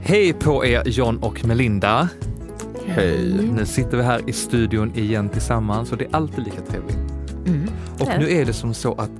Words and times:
Hej 0.00 0.32
på 0.32 0.64
er 0.64 0.82
John 0.86 1.18
och 1.18 1.44
Melinda. 1.44 2.08
Hej. 2.86 3.50
Nu 3.52 3.66
sitter 3.66 3.96
vi 3.96 4.02
här 4.02 4.28
i 4.28 4.32
studion 4.32 4.94
igen 4.94 5.28
tillsammans 5.28 5.92
och 5.92 5.98
det 5.98 6.04
är 6.04 6.16
alltid 6.16 6.44
lika 6.44 6.60
trevligt. 6.60 6.96
Mm. 7.46 7.68
Och 8.00 8.08
nu 8.18 8.30
är 8.30 8.44
det 8.44 8.52
som 8.52 8.74
så 8.74 8.92
att 8.92 9.10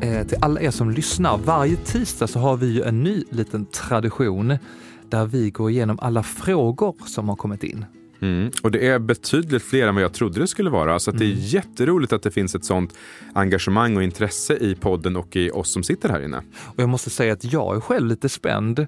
eh, 0.00 0.26
till 0.26 0.38
alla 0.40 0.60
er 0.60 0.70
som 0.70 0.90
lyssnar, 0.90 1.38
varje 1.38 1.76
tisdag 1.76 2.26
så 2.26 2.38
har 2.38 2.56
vi 2.56 2.66
ju 2.66 2.82
en 2.82 3.02
ny 3.02 3.24
liten 3.30 3.66
tradition 3.66 4.58
där 5.08 5.26
vi 5.26 5.50
går 5.50 5.70
igenom 5.70 5.98
alla 6.02 6.22
frågor 6.22 6.94
som 7.06 7.28
har 7.28 7.36
kommit 7.36 7.62
in. 7.62 7.84
Mm. 8.20 8.50
Och 8.62 8.70
det 8.70 8.88
är 8.88 8.98
betydligt 8.98 9.62
fler 9.62 9.88
än 9.88 9.94
vad 9.94 10.04
jag 10.04 10.12
trodde 10.12 10.40
det 10.40 10.46
skulle 10.46 10.70
vara. 10.70 10.98
Så 10.98 11.10
att 11.10 11.18
det 11.18 11.24
är 11.24 11.34
jätteroligt 11.36 12.12
att 12.12 12.22
det 12.22 12.30
finns 12.30 12.54
ett 12.54 12.64
sånt 12.64 12.94
engagemang 13.34 13.96
och 13.96 14.02
intresse 14.02 14.56
i 14.56 14.74
podden 14.74 15.16
och 15.16 15.36
i 15.36 15.50
oss 15.50 15.72
som 15.72 15.82
sitter 15.82 16.08
här 16.08 16.24
inne. 16.24 16.38
Och 16.64 16.82
jag 16.82 16.88
måste 16.88 17.10
säga 17.10 17.32
att 17.32 17.52
jag 17.52 17.76
är 17.76 17.80
själv 17.80 18.06
lite 18.06 18.28
spänd 18.28 18.86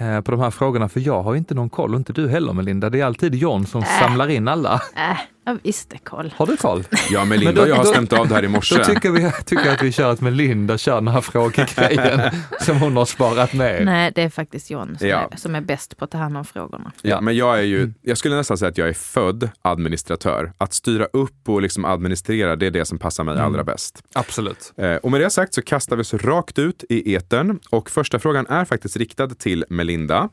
eh, 0.00 0.20
på 0.20 0.30
de 0.30 0.40
här 0.40 0.50
frågorna 0.50 0.88
för 0.88 1.00
jag 1.00 1.22
har 1.22 1.34
inte 1.34 1.54
någon 1.54 1.70
koll 1.70 1.94
och 1.94 1.98
inte 1.98 2.12
du 2.12 2.28
heller 2.28 2.52
Melinda. 2.52 2.90
Det 2.90 3.00
är 3.00 3.04
alltid 3.04 3.34
John 3.34 3.66
som 3.66 3.82
Äh. 3.82 3.88
samlar 4.00 4.28
in 4.28 4.48
alla. 4.48 4.74
Äh, 4.96 5.18
jag 5.48 5.58
visste 5.62 5.98
koll. 5.98 6.34
Har 6.36 6.46
du 6.46 6.56
koll? 6.56 6.84
Ja, 7.10 7.24
Melinda 7.24 7.62
och 7.62 7.68
jag 7.68 7.76
har 7.76 7.84
stämt 7.84 8.12
av 8.12 8.28
det 8.28 8.34
här 8.34 8.44
i 8.44 8.48
morse. 8.48 8.76
Då 8.78 8.84
tycker, 8.84 9.10
vi, 9.10 9.32
tycker 9.46 9.64
jag 9.64 9.74
att 9.74 9.82
vi 9.82 9.92
kör 9.92 10.12
att 10.12 10.20
Melinda 10.20 10.78
kör 10.78 10.94
den 10.94 11.08
här 11.08 11.20
frågegrejen 11.20 12.20
som 12.60 12.76
hon 12.80 12.96
har 12.96 13.04
sparat 13.04 13.52
med. 13.52 13.84
Nej, 13.84 14.12
det 14.14 14.22
är 14.22 14.28
faktiskt 14.30 14.70
John 14.70 14.96
som, 14.98 15.08
Ja. 15.08 15.28
är, 15.32 15.36
som 15.36 15.54
är 15.54 15.60
bäst 15.60 15.96
på 15.96 16.04
att 16.04 16.10
ta 16.10 16.18
hand 16.18 16.36
om 16.36 16.44
frågorna. 16.44 16.92
Ja, 17.02 17.20
men 17.20 17.36
jag 17.36 17.58
är 17.58 17.62
ju, 17.62 17.92
jag 18.02 18.18
skulle 18.18 18.36
nästan 18.36 18.58
säga 18.58 18.68
att 18.68 18.78
jag 18.78 18.88
är 18.88 18.92
född 18.92 19.50
administratör. 19.62 20.52
Att 20.58 20.74
styra 20.74 21.04
upp 21.04 21.48
och 21.48 21.62
liksom 21.62 21.84
administrera, 21.84 22.56
det 22.56 22.66
är 22.66 22.70
det 22.70 22.84
som 22.84 22.98
passar 22.98 23.24
mig 23.24 23.38
allra 23.38 23.64
bäst. 23.64 24.02
Absolut. 24.14 24.72
Eh, 24.76 24.94
Och 24.96 25.10
med 25.10 25.20
det 25.20 25.30
sagt 25.30 25.54
så 25.54 25.62
kastar 25.62 25.96
vi 25.96 26.02
oss 26.02 26.14
rakt 26.14 26.58
ut 26.58 26.84
i 26.88 27.14
etern. 27.14 27.58
Och 27.70 27.90
första 27.90 28.18
frågan 28.18 28.46
är 28.46 28.64
faktiskt 28.64 28.96
riktad 28.96 29.28
till 29.28 29.64
Melinda. 29.70 30.28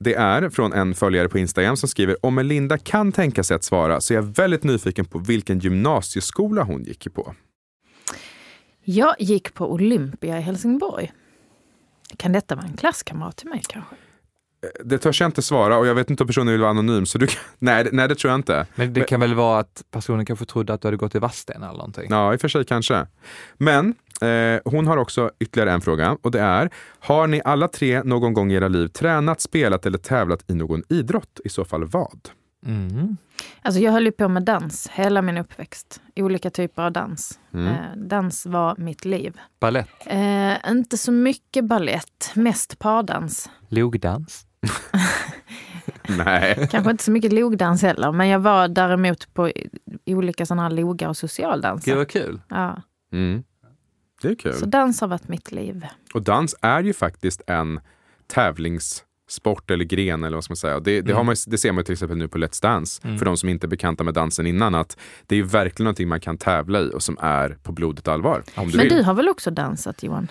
Det 0.00 0.14
är 0.14 0.48
från 0.48 0.72
en 0.72 0.94
följare 0.94 1.28
på 1.28 1.38
Instagram 1.38 1.76
som 1.76 1.88
skriver 1.88 2.16
om 2.26 2.34
Melinda 2.34 2.78
kan 2.78 3.12
tänka 3.12 3.42
sig 3.44 3.54
att 3.54 3.64
svara 3.64 4.00
så 4.00 4.14
är 4.14 4.16
jag 4.16 4.22
väldigt 4.22 4.64
nyfiken 4.64 5.04
på 5.04 5.18
vilken 5.18 5.58
gymnasieskola 5.58 6.62
hon 6.62 6.82
gick 6.84 7.14
på. 7.14 7.34
Jag 8.84 9.14
gick 9.18 9.54
på 9.54 9.72
Olympia 9.72 10.38
i 10.38 10.40
Helsingborg. 10.42 11.12
Kan 12.16 12.32
detta 12.32 12.54
vara 12.56 12.66
en 12.66 12.76
klasskamrat 12.76 13.36
till 13.36 13.48
mig 13.48 13.62
kanske? 13.68 13.96
Det 14.84 14.98
törs 14.98 15.20
jag 15.20 15.28
inte 15.28 15.42
svara 15.42 15.78
och 15.78 15.86
jag 15.86 15.94
vet 15.94 16.10
inte 16.10 16.22
om 16.22 16.26
personen 16.26 16.52
vill 16.52 16.60
vara 16.60 16.70
anonym. 16.70 17.06
Så 17.06 17.18
du 17.18 17.26
kan, 17.26 17.40
nej, 17.58 17.84
det- 17.84 17.90
nej, 17.92 18.08
det 18.08 18.14
tror 18.14 18.30
jag 18.30 18.38
inte. 18.38 18.66
Men 18.74 18.92
det 18.92 19.00
kan 19.00 19.20
väl 19.20 19.34
vara 19.34 19.58
att 19.60 19.84
personen 19.90 20.26
kanske 20.26 20.44
trodde 20.46 20.74
att 20.74 20.80
du 20.80 20.86
hade 20.88 20.96
gått 20.96 21.14
i 21.14 21.18
Vadstena 21.18 21.66
eller 21.68 21.78
någonting. 21.78 22.06
Ja, 22.10 22.32
i 22.32 22.36
och 22.36 22.40
för 22.40 22.48
sig 22.48 22.64
kanske. 22.64 23.06
Men 23.54 23.88
eh, 23.88 23.94
hon 24.64 24.86
har 24.86 24.96
också 24.96 25.30
ytterligare 25.40 25.72
en 25.72 25.80
fråga 25.80 26.16
och 26.22 26.30
det 26.30 26.40
är, 26.40 26.70
har 27.00 27.26
ni 27.26 27.42
alla 27.44 27.68
tre 27.68 28.02
någon 28.02 28.32
gång 28.34 28.52
i 28.52 28.54
era 28.54 28.68
liv 28.68 28.88
tränat, 28.88 29.40
spelat 29.40 29.86
eller 29.86 29.98
tävlat 29.98 30.50
i 30.50 30.54
någon 30.54 30.82
idrott? 30.88 31.40
I 31.44 31.48
så 31.48 31.64
fall 31.64 31.84
vad? 31.84 32.28
Mm. 32.66 33.16
Alltså 33.62 33.80
jag 33.80 33.92
höll 33.92 34.04
ju 34.04 34.12
på 34.12 34.28
med 34.28 34.42
dans 34.42 34.88
hela 34.92 35.22
min 35.22 35.38
uppväxt. 35.38 36.00
Olika 36.16 36.50
typer 36.50 36.82
av 36.82 36.92
dans. 36.92 37.38
Mm. 37.54 37.66
Eh, 37.66 37.74
dans 37.96 38.46
var 38.46 38.74
mitt 38.78 39.04
liv. 39.04 39.40
Ballett, 39.60 39.88
Eh, 40.06 40.54
inte 40.70 40.98
så 40.98 41.12
mycket 41.12 41.64
ballett, 41.64 42.30
mest 42.34 42.78
pardans. 42.78 43.50
logdans. 43.68 44.46
Nej. 46.08 46.68
Kanske 46.70 46.90
inte 46.90 47.04
så 47.04 47.10
mycket 47.10 47.32
logdans 47.32 47.82
heller, 47.82 48.12
men 48.12 48.28
jag 48.28 48.38
var 48.38 48.68
däremot 48.68 49.34
på 49.34 49.50
olika 50.06 50.46
sådana 50.46 50.62
här 50.62 50.70
logar 50.70 51.08
och 51.08 51.12
Gud 51.12 51.16
socialdanser. 51.16 51.96
vad 51.96 52.08
kul. 52.08 52.40
Ja. 52.48 52.82
Mm. 53.12 53.42
Det 54.22 54.28
är 54.28 54.34
kul. 54.34 54.54
Så 54.54 54.66
dans 54.66 55.00
har 55.00 55.08
varit 55.08 55.28
mitt 55.28 55.52
liv. 55.52 55.86
Och 56.14 56.22
dans 56.22 56.54
är 56.60 56.82
ju 56.82 56.92
faktiskt 56.92 57.42
en 57.46 57.80
tävlingssport 58.26 59.70
eller 59.70 59.84
gren 59.84 60.24
eller 60.24 60.36
vad 60.36 60.44
ska 60.44 60.50
man 60.52 60.56
säga. 60.56 60.80
Det, 60.80 61.00
det, 61.00 61.12
har 61.12 61.24
man, 61.24 61.36
det 61.46 61.58
ser 61.58 61.72
man 61.72 61.84
till 61.84 61.92
exempel 61.92 62.16
nu 62.18 62.28
på 62.28 62.38
Let's 62.38 62.62
Dance. 62.62 63.02
För 63.18 63.24
de 63.24 63.36
som 63.36 63.48
inte 63.48 63.66
är 63.66 63.68
bekanta 63.68 64.04
med 64.04 64.14
dansen 64.14 64.46
innan. 64.46 64.74
att 64.74 64.96
Det 65.26 65.34
är 65.34 65.36
ju 65.36 65.42
verkligen 65.42 65.84
någonting 65.84 66.08
man 66.08 66.20
kan 66.20 66.38
tävla 66.38 66.80
i 66.80 66.90
och 66.94 67.02
som 67.02 67.18
är 67.20 67.58
på 67.62 67.72
blodigt 67.72 68.08
allvar. 68.08 68.42
Om 68.54 68.68
du 68.70 68.76
Men 68.76 68.88
vill. 68.88 68.96
du 68.96 69.02
har 69.02 69.14
väl 69.14 69.28
också 69.28 69.50
dansat 69.50 70.02
Johan? 70.02 70.30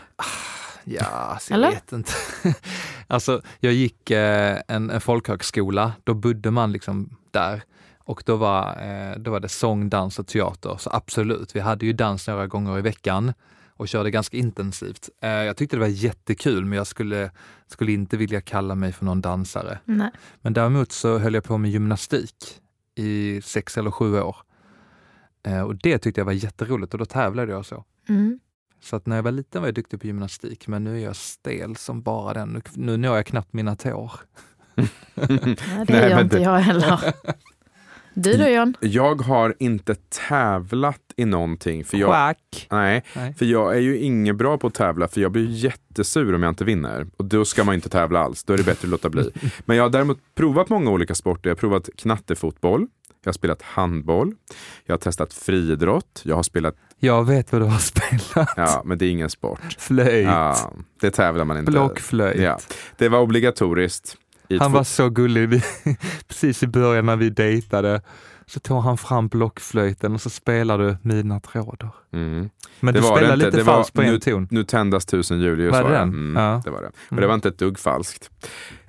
Ja, 0.84 1.04
alltså, 1.06 1.54
jag 1.54 1.58
Eller? 1.58 1.72
vet 1.72 1.92
inte. 1.92 2.12
alltså, 3.08 3.42
jag 3.60 3.74
gick 3.74 4.12
eh, 4.12 4.58
en, 4.68 4.90
en 4.90 5.02
folkhögskola, 5.02 5.92
då 6.04 6.14
bodde 6.14 6.52
man 6.52 6.72
liksom 6.72 7.10
där. 7.32 7.64
Och 8.06 8.24
då 8.26 8.36
var, 8.36 8.68
eh, 8.68 9.18
då 9.18 9.32
var 9.32 9.40
det 9.40 9.50
sång, 9.50 9.90
dans 9.90 10.20
och 10.20 10.28
teater. 10.28 10.76
Så 10.80 10.90
absolut, 10.94 11.56
vi 11.56 11.60
hade 11.60 11.86
ju 11.86 11.94
dans 11.94 12.28
några 12.28 12.48
gånger 12.48 12.78
i 12.78 12.82
veckan 12.82 13.34
och 13.78 13.88
körde 13.88 14.12
ganska 14.12 14.38
intensivt. 14.38 15.10
Eh, 15.22 15.30
jag 15.30 15.58
tyckte 15.58 15.76
det 15.76 15.80
var 15.80 15.88
jättekul, 15.88 16.66
men 16.66 16.78
jag 16.78 16.88
skulle, 16.88 17.32
skulle 17.68 17.92
inte 17.92 18.18
vilja 18.18 18.42
kalla 18.42 18.76
mig 18.76 18.92
för 18.92 19.06
någon 19.06 19.22
dansare. 19.22 19.80
Nej. 19.86 20.12
Men 20.42 20.54
däremot 20.54 20.92
så 20.92 21.18
höll 21.18 21.34
jag 21.34 21.44
på 21.44 21.58
med 21.58 21.72
gymnastik 21.72 22.36
i 22.96 23.42
sex 23.44 23.78
eller 23.78 23.92
sju 23.92 24.20
år. 24.22 24.36
Eh, 25.48 25.62
och 25.62 25.76
det 25.76 25.98
tyckte 25.98 26.22
jag 26.22 26.26
var 26.26 26.32
jätteroligt 26.34 26.94
och 26.94 27.00
då 27.00 27.06
tävlade 27.06 27.52
jag 27.52 27.66
så. 27.66 27.84
Mm. 28.10 28.40
Så 28.82 28.96
att 28.96 29.06
när 29.06 29.16
jag 29.16 29.24
var 29.24 29.32
liten 29.32 29.62
var 29.62 29.68
jag 29.68 29.76
duktig 29.76 30.02
på 30.02 30.08
gymnastik, 30.08 30.68
men 30.68 30.84
nu 30.84 30.96
är 31.00 31.04
jag 31.04 31.16
stel 31.16 31.76
som 31.76 32.02
bara 32.02 32.34
den. 32.34 32.50
Nu, 32.54 32.62
nu 32.76 32.98
når 32.98 33.16
jag 33.16 33.26
knappt 33.26 33.54
mina 33.54 33.76
tår. 33.76 34.12
Nej, 34.76 34.88
det 35.16 35.56
Nej, 35.90 36.10
gör 36.10 36.22
inte 36.22 36.38
det- 36.38 36.44
jag 36.44 36.58
heller. 36.60 37.14
Du 38.14 38.38
då 38.38 38.48
John? 38.48 38.74
Jag 38.80 39.22
har 39.22 39.54
inte 39.60 39.96
tävlat 40.30 41.00
i 41.16 41.26
någonting. 41.26 41.86
För 41.86 41.98
jag, 41.98 42.36
nej, 42.72 43.04
Nej. 43.16 43.34
för 43.38 43.46
jag 43.46 43.76
är 43.76 43.80
ju 43.80 43.98
inget 43.98 44.36
bra 44.36 44.58
på 44.58 44.68
att 44.68 44.74
tävla 44.74 45.08
för 45.08 45.22
jag 45.22 45.32
blir 45.32 45.48
jättesur 45.50 46.36
om 46.36 46.44
jag 46.44 46.52
inte 46.52 46.66
vinner. 46.66 47.08
Och 47.18 47.26
då 47.26 47.46
ska 47.46 47.64
man 47.64 47.76
inte 47.76 47.90
tävla 47.90 48.20
alls. 48.20 48.44
Då 48.44 48.54
är 48.54 48.58
det 48.58 48.64
bättre 48.64 48.86
att 48.86 48.92
låta 48.92 49.10
bli. 49.10 49.30
Men 49.66 49.78
jag 49.78 49.84
har 49.84 49.90
däremot 49.90 50.20
provat 50.36 50.70
många 50.70 50.92
olika 50.92 51.16
sporter. 51.16 51.50
Jag 51.50 51.56
har 51.56 51.60
provat 51.60 51.90
knattefotboll. 51.98 52.88
Jag 53.24 53.28
har 53.28 53.34
spelat 53.34 53.62
handboll. 53.62 54.34
Jag 54.86 54.94
har 54.94 55.00
testat 55.00 55.34
friidrott. 55.34 56.22
Jag 56.26 56.36
har 56.36 56.44
spelat, 56.44 56.76
Jag 57.00 57.24
vet 57.28 57.52
vad 57.52 57.62
du 57.62 57.66
har 57.66 57.80
spelat. 57.80 58.50
ja 58.58 58.82
men 58.86 58.98
det 58.98 59.06
är 59.06 59.10
ingen 59.10 59.30
sport. 59.30 59.76
Flöjt. 59.80 60.28
Ja, 60.28 60.74
det 61.02 61.12
tävlar 61.12 61.46
man 61.46 61.58
inte. 61.58 61.72
Blockflöjt. 61.72 62.42
Ja, 62.42 62.60
det 62.98 63.10
var 63.10 63.20
obligatoriskt. 63.20 64.18
Han 64.60 64.72
två- 64.72 64.78
var 64.78 64.84
så 64.84 65.10
gullig. 65.10 65.50
Vi, 65.50 65.62
precis 66.28 66.64
i 66.64 66.68
början 66.68 67.06
när 67.06 67.16
vi 67.16 67.30
dejtade 67.30 68.02
så 68.46 68.60
tog 68.60 68.82
han 68.84 68.98
fram 68.98 69.28
blockflöjten 69.28 70.14
och 70.14 70.22
så 70.22 70.30
spelade 70.30 70.86
du 70.88 70.98
Mina 71.02 71.40
trådar. 71.40 71.90
Mm. 72.14 72.50
Men 72.80 72.94
Det 72.94 73.00
du 73.00 73.08
var 73.08 73.22
inte. 73.22 73.36
lite 73.36 73.52
Det 73.52 73.64
var- 73.64 73.74
falskt 73.74 73.94
på 73.96 74.02
en 74.02 74.12
nu- 74.12 74.20
ton. 74.20 74.48
Nu 74.52 74.64
tändas 74.64 75.06
tusen 75.06 75.40
jul. 75.40 75.70
Var 75.72 75.84
var 75.84 75.90
det. 75.90 75.96
den? 75.98 76.10
Mm, 76.10 76.44
Ja. 76.44 76.62
det 76.66 76.70
var 76.72 76.82
det. 76.82 76.92
Mm. 77.12 77.22
det 77.22 77.28
var 77.28 77.34
inte 77.36 77.48
ett 77.50 77.58
dugg 77.60 77.80
falskt. 77.80 78.30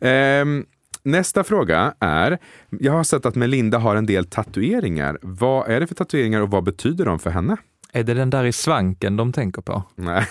Ehm, 0.00 0.64
nästa 1.02 1.44
fråga 1.44 1.94
är, 2.00 2.38
jag 2.70 2.92
har 2.92 3.04
sett 3.04 3.26
att 3.26 3.34
Melinda 3.34 3.78
har 3.78 3.96
en 3.96 4.06
del 4.06 4.24
tatueringar. 4.24 5.18
Vad 5.22 5.68
är 5.68 5.80
det 5.80 5.86
för 5.86 5.94
tatueringar 5.94 6.40
och 6.40 6.50
vad 6.50 6.64
betyder 6.64 7.04
de 7.04 7.18
för 7.18 7.30
henne? 7.30 7.56
Är 7.92 8.02
det 8.04 8.14
den 8.14 8.30
där 8.30 8.44
i 8.44 8.52
svanken 8.52 9.16
de 9.16 9.32
tänker 9.32 9.62
på? 9.62 9.82
Nej. 9.96 10.26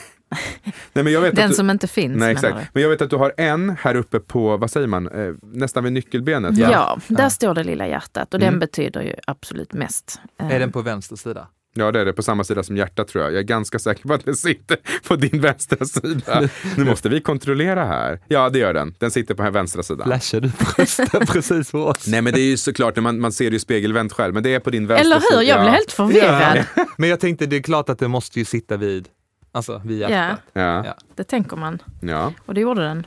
Nej, 0.93 1.03
men 1.03 1.13
jag 1.13 1.21
vet 1.21 1.35
Den 1.35 1.45
att 1.45 1.49
du, 1.51 1.55
som 1.55 1.69
inte 1.69 1.87
finns 1.87 2.17
Nej, 2.17 2.31
exakt. 2.31 2.55
du? 2.57 2.65
Men 2.73 2.83
jag 2.83 2.89
vet 2.89 3.01
att 3.01 3.09
du 3.09 3.15
har 3.15 3.33
en 3.37 3.69
här 3.81 3.95
uppe 3.95 4.19
på, 4.19 4.57
vad 4.57 4.71
säger 4.71 4.87
man, 4.87 5.07
eh, 5.07 5.33
nästan 5.41 5.83
vid 5.83 5.93
nyckelbenet. 5.93 6.57
Ja, 6.57 6.69
va? 6.69 7.01
där 7.07 7.23
Ja. 7.23 7.29
står 7.29 7.53
det 7.53 7.63
lilla 7.63 7.87
hjärtat 7.87 8.33
och 8.33 8.39
Mm. 8.41 8.51
den 8.53 8.59
betyder 8.59 9.01
ju 9.01 9.15
absolut 9.27 9.73
mest. 9.73 10.19
Eh, 10.41 10.51
Är 10.51 10.59
den 10.59 10.71
på 10.71 10.81
vänster 10.81 11.15
sida? 11.15 11.47
Ja, 11.75 11.91
det 11.91 11.99
är 12.01 12.05
det. 12.05 12.13
På 12.13 12.23
samma 12.23 12.43
sida 12.43 12.63
som 12.63 12.77
hjärtat 12.77 13.07
tror 13.07 13.23
jag. 13.23 13.33
Jag 13.33 13.39
är 13.39 13.43
ganska 13.43 13.79
säker 13.79 14.07
på 14.07 14.13
att 14.13 14.25
den 14.25 14.35
sitter 14.35 14.77
på 15.07 15.15
din 15.15 15.41
vänstra 15.41 15.85
sida. 15.85 16.49
Nu 16.77 16.83
måste 16.83 17.09
vi 17.09 17.21
kontrollera 17.21 17.85
här. 17.85 18.19
Ja, 18.27 18.49
det 18.49 18.59
gör 18.59 18.73
den. 18.73 18.95
Den 18.99 19.11
sitter 19.11 19.33
på 19.35 19.43
den 19.43 19.53
vänstra 19.53 19.83
sidan. 19.83 20.07
Flashar 20.07 20.39
du 20.39 20.51
på 20.51 20.65
rösten 20.81 21.25
precis 21.27 21.71
för 21.71 21.77
oss? 21.77 22.07
Nej, 22.07 22.21
men 22.21 22.33
det 22.33 22.39
är 22.41 22.45
ju 22.45 22.57
såklart, 22.57 22.95
man, 22.97 23.19
man 23.19 23.31
ser 23.31 23.45
det 23.45 23.53
ju 23.53 23.59
spegelvänt 23.59 24.13
själv, 24.13 24.33
men 24.33 24.43
det 24.43 24.53
är 24.53 24.59
på 24.59 24.69
din 24.69 24.87
vänstra 24.87 25.05
Eller 25.05 25.15
hur? 25.15 25.21
sida. 25.39 25.43
Jag 25.43 25.61
blev 25.61 25.73
helt 25.73 25.91
förvirrad. 25.91 26.65
Ja. 26.75 26.85
Men 26.97 27.09
jag 27.09 27.19
tänkte, 27.19 27.45
det 27.45 27.55
är 27.55 27.61
klart 27.61 27.89
att 27.89 27.99
det 27.99 28.07
måste 28.07 28.39
ju 28.39 28.45
sitta 28.45 28.77
vid, 28.77 29.07
alltså 29.53 29.81
vid 29.85 29.97
hjärtat. 29.99 30.39
Ja. 30.53 30.85
Ja. 30.85 30.93
Det 31.15 31.23
tänker 31.23 31.57
man. 31.57 31.79
ja. 32.01 32.33
Och 32.45 32.53
det 32.53 32.61
gjorde 32.61 32.81
den. 32.83 33.05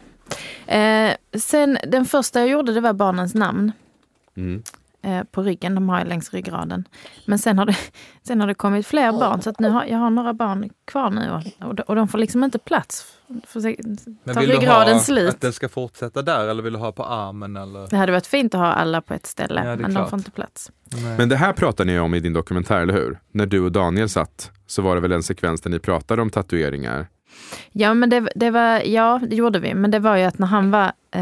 Eh, 0.66 1.16
sen, 1.38 1.78
den 1.88 2.04
första 2.04 2.40
jag 2.40 2.48
gjorde 2.48 2.72
det 2.74 2.80
var 2.80 2.92
barnens 2.92 3.34
namn. 3.34 3.72
Mm. 4.36 4.62
eh, 5.02 5.22
på 5.30 5.42
ryggen. 5.42 5.74
De 5.74 5.88
har 5.88 5.98
jag 5.98 6.08
längs 6.08 6.32
ryggraden. 6.32 6.88
Men 7.26 7.38
sen 7.38 7.58
har 7.58 7.66
det, 7.66 7.76
sen 8.22 8.40
har 8.40 8.46
det 8.48 8.54
kommit 8.54 8.86
fler 8.86 9.12
barn 9.12 9.42
så 9.42 9.50
att 9.50 9.60
nu 9.60 9.70
har, 9.70 9.84
jag 9.84 9.98
har 9.98 10.10
några 10.10 10.34
barn 10.34 10.70
kvar 10.84 11.10
nu 11.10 11.30
och, 11.30 11.68
och, 11.68 11.74
de- 11.74 11.82
och 11.82 11.96
de 11.96 12.08
får 12.08 12.18
liksom 12.18 12.44
inte 12.44 12.58
plats. 12.58 13.06
Får 13.46 13.60
se, 13.60 13.76
Men 14.24 14.34
tar 14.34 14.40
vill 14.40 14.50
du 14.50 14.56
ryggraden 14.56 14.94
ha 14.94 15.00
slut. 15.00 15.30
att 15.30 15.40
den 15.40 15.52
ska 15.52 15.68
fortsätta 15.68 16.22
där 16.22 16.48
eller 16.48 16.62
vill 16.62 16.72
du 16.72 16.78
ha 16.78 16.92
på 16.92 17.04
armen? 17.04 17.56
Eller? 17.56 17.86
Det 17.90 17.96
hade 17.96 18.12
varit 18.12 18.26
fint 18.26 18.54
att 18.54 18.60
ha 18.60 18.66
alla 18.72 19.00
på 19.00 19.14
ett 19.14 19.26
ställe 19.26 19.60
Ja, 19.64 19.76
men 19.76 19.90
klart. 19.90 20.04
de 20.04 20.10
får 20.10 20.18
inte 20.18 20.30
plats. 20.30 20.70
Nej. 20.92 21.18
Men 21.18 21.28
det 21.28 21.36
här 21.36 21.52
pratar 21.52 21.84
ni 21.84 21.98
om 21.98 22.14
i 22.14 22.20
din 22.20 22.32
dokumentär, 22.32 22.80
eller 22.80 22.94
hur? 22.94 23.18
När 23.32 23.46
du 23.46 23.60
och 23.60 23.72
Daniel 23.72 24.08
satt 24.08 24.50
så 24.66 24.82
var 24.82 24.94
det 24.94 25.00
väl 25.00 25.12
en 25.12 25.22
sekvens 25.22 25.60
där 25.60 25.70
ni 25.70 25.78
pratade 25.78 26.22
om 26.22 26.30
tatueringar. 26.30 27.06
Ja, 27.72 27.94
men 27.94 28.10
det, 28.10 28.28
det 28.34 28.50
var, 28.50 28.80
ja, 28.80 29.20
det 29.28 29.36
gjorde 29.36 29.58
vi. 29.58 29.74
Men 29.74 29.90
det 29.90 29.98
var 29.98 30.16
ju 30.16 30.24
att 30.24 30.38
när 30.38 30.46
han 30.46 30.70
var, 30.70 30.84
eh, 31.10 31.20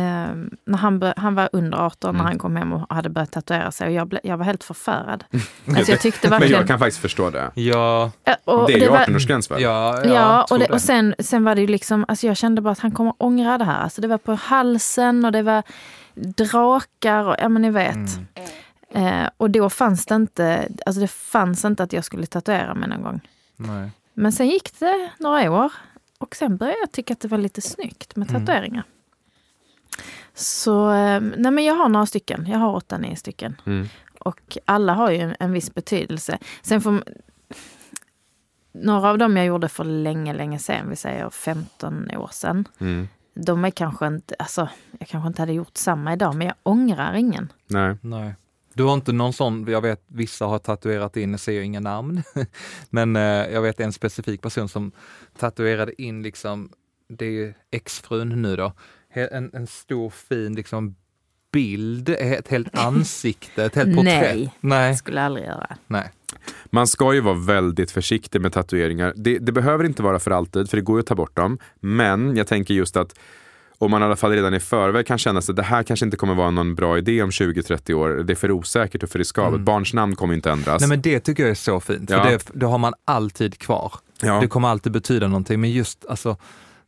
när 0.64 0.76
han, 0.76 1.12
han 1.16 1.34
var 1.34 1.48
under 1.52 1.78
18 1.78 2.10
Mm. 2.10 2.18
när 2.22 2.30
han 2.30 2.38
kom 2.38 2.56
hem 2.56 2.72
och 2.72 2.94
hade 2.94 3.08
börjat 3.08 3.32
tatuera 3.32 3.70
sig. 3.72 3.86
Och 3.86 3.92
jag, 3.92 4.08
ble, 4.08 4.20
jag 4.24 4.36
var 4.36 4.44
helt 4.44 4.64
förfärad. 4.64 5.24
Alltså 5.68 5.92
jag 5.92 6.00
tyckte 6.00 6.28
Men 6.30 6.30
verkligen... 6.40 6.60
jag 6.60 6.68
kan 6.68 6.78
faktiskt 6.78 7.00
förstå 7.02 7.30
det. 7.30 7.50
Ja, 7.54 8.10
och 8.44 8.66
Det 8.66 8.72
är 8.74 8.78
ju 8.78 8.88
var- 8.88 8.98
18-årsgräns 8.98 9.52
väl? 9.52 9.62
ja, 9.62 10.00
ja, 10.04 10.14
Ja, 10.14 10.46
och, 10.50 10.58
det, 10.58 10.66
det. 10.66 10.72
och 10.72 10.80
sen, 10.80 11.14
sen 11.18 11.44
var 11.44 11.54
det 11.54 11.60
ju 11.60 11.66
liksom, 11.66 12.04
alltså 12.08 12.26
jag 12.26 12.36
kände 12.36 12.60
bara 12.62 12.70
att 12.72 12.78
han 12.78 12.92
kommer 12.92 13.14
ångra 13.18 13.58
det 13.58 13.64
här. 13.64 13.82
Alltså 13.82 14.00
det 14.00 14.08
var 14.08 14.18
på 14.18 14.34
halsen 14.34 15.24
och 15.24 15.32
det 15.32 15.42
var 15.42 15.62
drakar 16.14 17.24
och 17.24 17.34
ja 17.38 17.48
men 17.48 17.62
ni 17.62 17.70
vet. 17.70 17.94
Mm. 18.94 19.22
Eh, 19.22 19.28
och 19.36 19.50
då 19.50 19.70
fanns 19.70 20.06
det 20.06 20.14
inte, 20.14 20.68
alltså 20.86 21.00
det 21.00 21.08
fanns 21.10 21.64
inte 21.64 21.82
att 21.82 21.92
jag 21.92 22.04
skulle 22.04 22.26
tatuera 22.26 22.74
mig 22.74 22.88
någon 22.88 23.02
gång. 23.02 23.20
Nej. 23.56 23.90
Men 24.14 24.32
sen 24.32 24.48
gick 24.48 24.80
det 24.80 25.10
några 25.18 25.50
år 25.52 25.72
och 26.18 26.36
sen 26.36 26.56
började 26.56 26.78
jag 26.80 26.92
tycka 26.92 27.12
att 27.12 27.20
det 27.20 27.28
var 27.28 27.38
lite 27.38 27.60
snyggt 27.60 28.16
med 28.16 28.30
Mm. 28.30 28.40
tatueringar. 28.46 28.84
Så 30.34 30.90
eh, 30.90 31.20
nej 31.20 31.50
men 31.52 31.64
jag 31.64 31.74
har 31.74 31.88
några 31.88 32.06
stycken, 32.06 32.46
jag 32.46 32.58
har 32.58 32.74
åtta, 32.74 32.98
nio 32.98 33.16
stycken. 33.16 33.56
Mm. 33.66 33.88
Och 34.18 34.58
alla 34.64 34.92
har 34.94 35.10
ju 35.10 35.18
en, 35.18 35.34
en 35.40 35.52
viss 35.52 35.74
betydelse. 35.74 36.38
Sen 36.62 36.80
får, 36.80 37.04
några 38.72 39.10
av 39.10 39.18
dem 39.18 39.36
jag 39.36 39.46
gjorde 39.46 39.68
för 39.68 39.84
länge, 39.84 40.32
länge 40.32 40.58
sedan, 40.58 40.90
vi 40.90 40.96
säger 40.96 41.30
15 41.30 42.10
år 42.16 42.28
sedan. 42.32 42.68
Mm. 42.78 43.08
De 43.34 43.64
är 43.64 43.70
kanske 43.70 44.06
inte, 44.06 44.34
alltså 44.38 44.68
jag 44.98 45.08
kanske 45.08 45.28
inte 45.28 45.42
hade 45.42 45.52
gjort 45.52 45.76
samma 45.76 46.12
idag, 46.12 46.34
men 46.34 46.46
jag 46.46 46.56
ångrar 46.62 47.14
ingen. 47.14 47.52
Nej. 47.66 47.96
Nej. 48.00 48.34
Du 48.74 48.82
har 48.82 48.94
inte 48.94 49.12
någon 49.12 49.32
sån, 49.32 49.66
jag 49.68 49.80
vet 49.80 50.02
vissa 50.06 50.44
har 50.46 50.58
tatuerat 50.58 51.16
in, 51.16 51.30
jag 51.30 51.40
säger 51.40 51.62
inga 51.62 51.80
namn, 51.80 52.22
men 52.90 53.16
eh, 53.16 53.22
jag 53.22 53.62
vet 53.62 53.80
en 53.80 53.92
specifik 53.92 54.42
person 54.42 54.68
som 54.68 54.92
tatuerade 55.38 56.02
in 56.02 56.22
liksom, 56.22 56.70
det 57.08 57.26
är 57.26 57.30
ju 57.30 57.54
exfrun 57.70 58.42
nu 58.42 58.56
då, 58.56 58.72
en, 59.14 59.50
en 59.54 59.66
stor 59.66 60.10
fin 60.10 60.54
liksom 60.54 60.94
bild, 61.52 62.08
ett 62.08 62.48
helt 62.48 62.78
ansikte, 62.78 63.64
ett 63.64 63.74
helt 63.74 63.96
porträtt. 63.96 64.34
Nej. 64.34 64.54
Nej. 64.60 64.96
Skulle 64.96 65.22
aldrig 65.22 65.46
göra. 65.46 65.76
Nej. 65.86 66.10
Man 66.66 66.86
ska 66.86 67.14
ju 67.14 67.20
vara 67.20 67.34
väldigt 67.34 67.90
försiktig 67.90 68.40
med 68.40 68.52
tatueringar. 68.52 69.12
Det, 69.16 69.38
det 69.38 69.52
behöver 69.52 69.84
inte 69.84 70.02
vara 70.02 70.18
för 70.18 70.30
alltid, 70.30 70.70
för 70.70 70.76
det 70.76 70.82
går 70.82 70.96
ju 70.96 71.00
att 71.00 71.06
ta 71.06 71.14
bort 71.14 71.36
dem. 71.36 71.58
Men 71.80 72.36
jag 72.36 72.46
tänker 72.46 72.74
just 72.74 72.96
att 72.96 73.14
om 73.78 73.90
man 73.90 74.02
i 74.02 74.04
alla 74.04 74.16
fall 74.16 74.30
redan 74.30 74.54
i 74.54 74.60
förväg 74.60 75.06
kan 75.06 75.18
känna 75.18 75.40
sig 75.42 75.54
det 75.54 75.62
här 75.62 75.82
kanske 75.82 76.04
inte 76.04 76.16
kommer 76.16 76.34
vara 76.34 76.50
någon 76.50 76.74
bra 76.74 76.98
idé 76.98 77.22
om 77.22 77.30
20-30 77.30 77.92
år. 77.94 78.08
Det 78.08 78.32
är 78.32 78.34
för 78.34 78.50
osäkert 78.50 79.02
och 79.02 79.08
för 79.08 79.18
riskabelt. 79.18 79.62
Barns 79.62 79.94
namn 79.94 80.16
kommer 80.16 80.34
inte 80.34 80.50
ändras. 80.50 80.80
Nej 80.80 80.88
men 80.88 81.00
det 81.02 81.20
tycker 81.20 81.42
jag 81.42 81.50
är 81.50 81.54
så 81.54 81.80
fint, 81.80 82.10
Ja. 82.10 82.22
för 82.24 82.30
det, 82.30 82.44
det 82.54 82.66
har 82.66 82.78
man 82.78 82.94
alltid 83.04 83.58
kvar. 83.58 83.92
ja. 84.22 84.40
Det 84.40 84.46
kommer 84.48 84.68
alltid 84.68 84.92
betyda 84.92 85.26
någonting, 85.28 85.60
men 85.60 85.70
just 85.70 86.04
alltså 86.08 86.36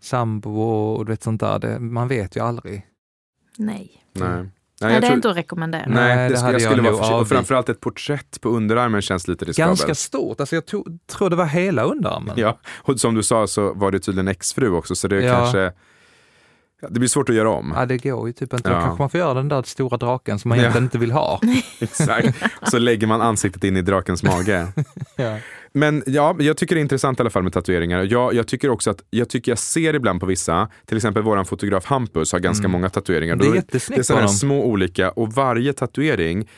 sambo 0.01 0.61
och 0.61 1.05
du 1.07 1.13
vet 1.13 1.23
sånt 1.23 1.41
där, 1.41 1.59
det, 1.59 1.79
man 1.79 2.09
vet 2.09 2.37
ju 2.37 2.41
aldrig. 2.41 2.87
Nej. 3.57 3.91
Nej. 4.13 4.29
Nej, 4.29 4.39
Nej, 4.81 4.89
det 4.91 4.95
jag 4.95 4.97
är 4.97 5.01
tror- 5.01 5.17
inte 5.17 5.31
att 5.31 5.37
rekommendera. 5.37 5.85
Nej, 5.89 6.17
det 6.17 6.23
det 6.23 6.29
skulle, 6.29 6.39
hade 6.41 6.53
jag 6.53 6.61
jag 6.63 6.71
skulle 6.71 6.83
vara 6.83 6.91
nog 6.93 6.99
försiktig. 7.01 7.21
Och 7.21 7.29
framförallt 7.29 7.69
ett 7.69 7.81
porträtt 7.81 8.41
på 8.41 8.49
underarmen 8.49 9.03
känns 9.03 9.29
lite 9.29 9.45
riskabelt. 9.45 9.79
Ganska 9.81 9.95
stort, 9.95 10.41
alltså 10.41 10.57
jag 10.57 10.67
tog, 10.67 10.99
tror 11.07 11.31
det 11.31 11.37
var 11.37 11.45
hela 11.47 11.83
underarmen. 11.83 12.35
Ja, 12.39 12.59
och 12.77 13.01
som 13.01 13.15
du 13.15 13.23
sa 13.23 13.47
så 13.47 13.73
var 13.75 13.91
det 13.91 13.99
tydligen 14.01 14.29
exfru 14.29 14.71
också, 14.71 14.95
så 14.95 15.09
det 15.09 15.17
är 15.17 15.21
Ja. 15.21 15.35
kanske... 15.37 15.73
Ja, 16.83 16.89
det 16.91 16.99
blir 17.01 17.09
svårt 17.09 17.29
att 17.29 17.35
göra 17.35 17.51
om. 17.51 17.73
Ja, 17.77 17.87
det 17.87 17.99
går 17.99 18.27
ju 18.27 18.33
typ 18.33 18.53
inte. 18.53 18.71
Ja. 18.71 18.75
Då 18.77 18.81
kanske 18.83 19.03
man 19.03 19.11
får 19.11 19.21
göra 19.21 19.35
den 19.35 19.49
där 19.49 19.63
stora 19.63 19.97
draken 19.97 20.39
som 20.39 20.49
man 20.49 20.59
Ja. 20.59 20.63
egentligen 20.63 20.85
inte 20.85 20.99
vill 20.99 21.13
ha. 21.13 21.41
Exakt. 21.81 22.43
Så 22.71 22.79
lägger 22.79 23.07
man 23.07 23.21
ansiktet 23.23 23.65
in 23.65 23.77
i 23.77 23.83
drakens 23.83 24.23
mage. 24.23 24.67
Ja. 25.17 25.39
Men 25.73 26.03
ja, 26.07 26.37
jag 26.39 26.57
tycker 26.57 26.75
det 26.75 26.79
är 26.79 26.83
intressant 26.83 27.21
i 27.21 27.23
alla 27.23 27.31
fall 27.31 27.43
med 27.43 27.53
tatueringar. 27.53 28.03
Jag, 28.03 28.35
jag 28.35 28.47
tycker 28.47 28.71
också 28.71 28.91
att, 28.91 29.03
jag 29.11 29.29
tycker 29.29 29.51
jag 29.53 29.59
ser 29.59 29.95
ibland 29.95 30.21
på 30.21 30.27
vissa, 30.27 30.69
till 30.87 30.97
exempel 30.97 31.23
våran 31.23 31.45
fotograf 31.45 31.85
Hampus 31.85 32.33
har 32.33 32.39
ganska 32.39 32.69
många 32.69 32.89
tatueringar. 32.91 33.35
Mm. 33.35 33.47
Det 33.47 33.53
är 33.53 33.55
jättesnyggt 33.57 33.97
Det 33.97 34.01
är 34.01 34.03
sådana 34.03 34.29
små 34.29 34.65
olika 34.65 35.11
och 35.11 35.33
varje 35.33 35.73
tatuering 35.73 36.49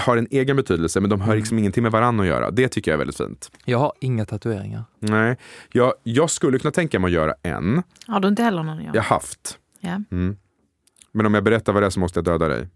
har 0.00 0.16
en 0.16 0.26
egen 0.30 0.56
betydelse 0.56 1.00
men 1.00 1.10
de 1.10 1.14
Mm. 1.14 1.28
har 1.28 1.36
liksom 1.36 1.58
ingenting 1.58 1.82
med 1.82 1.92
varandra 1.92 2.22
att 2.24 2.28
göra. 2.28 2.50
Det 2.50 2.68
tycker 2.68 2.90
jag 2.90 2.94
är 2.94 2.98
väldigt 2.98 3.16
fint. 3.16 3.50
Jag 3.64 3.78
har 3.78 3.92
inga 4.00 4.24
tatueringar. 4.26 4.84
Nej, 5.00 5.36
jag, 5.72 5.92
jag 6.02 6.30
skulle 6.30 6.58
kunna 6.58 6.72
tänka 6.72 6.98
mig 6.98 7.08
att 7.08 7.12
göra 7.12 7.34
en. 7.42 7.82
Har 8.06 8.20
du 8.20 8.28
inte 8.28 8.42
heller 8.42 8.62
någon? 8.62 8.84
Ja. 8.84 8.90
Jag 8.94 9.02
har 9.02 9.08
haft. 9.16 9.58
Ja. 9.80 10.00
Mm. 10.10 10.36
Men 11.12 11.26
om 11.26 11.34
jag 11.34 11.44
berättar 11.44 11.72
vad 11.72 11.82
det 11.82 11.86
är 11.86 11.90
så 11.90 12.00
måste 12.00 12.18
jag 12.18 12.24
döda 12.24 12.48
dig. 12.48 12.68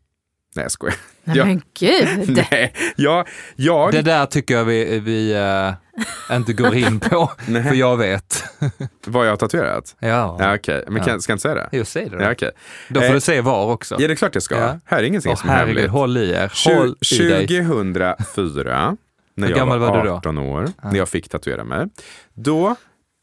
Nej 0.56 0.62
jag 0.62 0.70
skojar. 0.72 0.94
Nej, 1.24 1.36
Ja. 1.36 1.44
Men 1.44 1.62
gud! 1.78 2.36
Nej, 2.50 2.74
jag, 2.96 3.28
jag, 3.56 3.92
Det 3.92 4.02
där 4.02 4.26
tycker 4.26 4.54
jag 4.54 4.64
vi, 4.64 4.98
vi 5.00 5.32
eh, 6.30 6.36
inte 6.36 6.52
går 6.52 6.74
in 6.74 7.00
på, 7.00 7.30
för 7.46 7.74
jag 7.74 7.96
vet. 7.96 8.44
vad 9.06 9.26
jag 9.26 9.32
har 9.32 9.36
tatuerat? 9.36 9.96
Ja, 9.98 10.36
Ja, 10.38 10.54
Okej, 10.54 10.84
men 10.88 11.02
kan, 11.04 11.12
Ja. 11.14 11.20
ska 11.20 11.30
jag 11.30 11.34
inte 11.34 11.42
säga 11.42 11.54
det? 11.54 11.68
jo 11.72 11.84
säg 11.84 12.08
det 12.08 12.16
då. 12.16 12.22
Ja, 12.22 12.32
okej. 12.32 12.50
Då 12.88 13.00
får 13.00 13.06
Eh, 13.08 13.12
du 13.14 13.20
se 13.20 13.40
var 13.40 13.72
också. 13.72 13.96
Ja, 13.98 14.06
det 14.08 14.14
är 14.14 14.16
klart 14.16 14.34
jag 14.34 14.42
ska. 14.42 14.56
Ja. 14.56 14.78
Här 14.84 14.98
är 14.98 15.02
ingenting 15.02 15.30
Åh, 15.32 15.36
som 15.38 15.48
är 15.50 15.54
herregud, 15.54 15.76
hemligt. 15.76 15.90
håll 15.92 16.16
i 16.16 16.30
er. 16.30 16.52
Håll 16.76 16.96
i 17.12 17.18
dig. 17.18 17.46
2004, 17.46 18.96
när 19.34 19.48
jag 19.50 19.66
var 19.66 19.78
var 19.78 20.02
du 20.02 20.08
då? 20.08 20.14
18 20.16 20.38
år, 20.38 20.68
när 20.82 20.96
jag 20.96 21.08
fick 21.08 21.28
tatuera 21.28 21.64
mig. 21.64 21.86
Då 22.34 22.76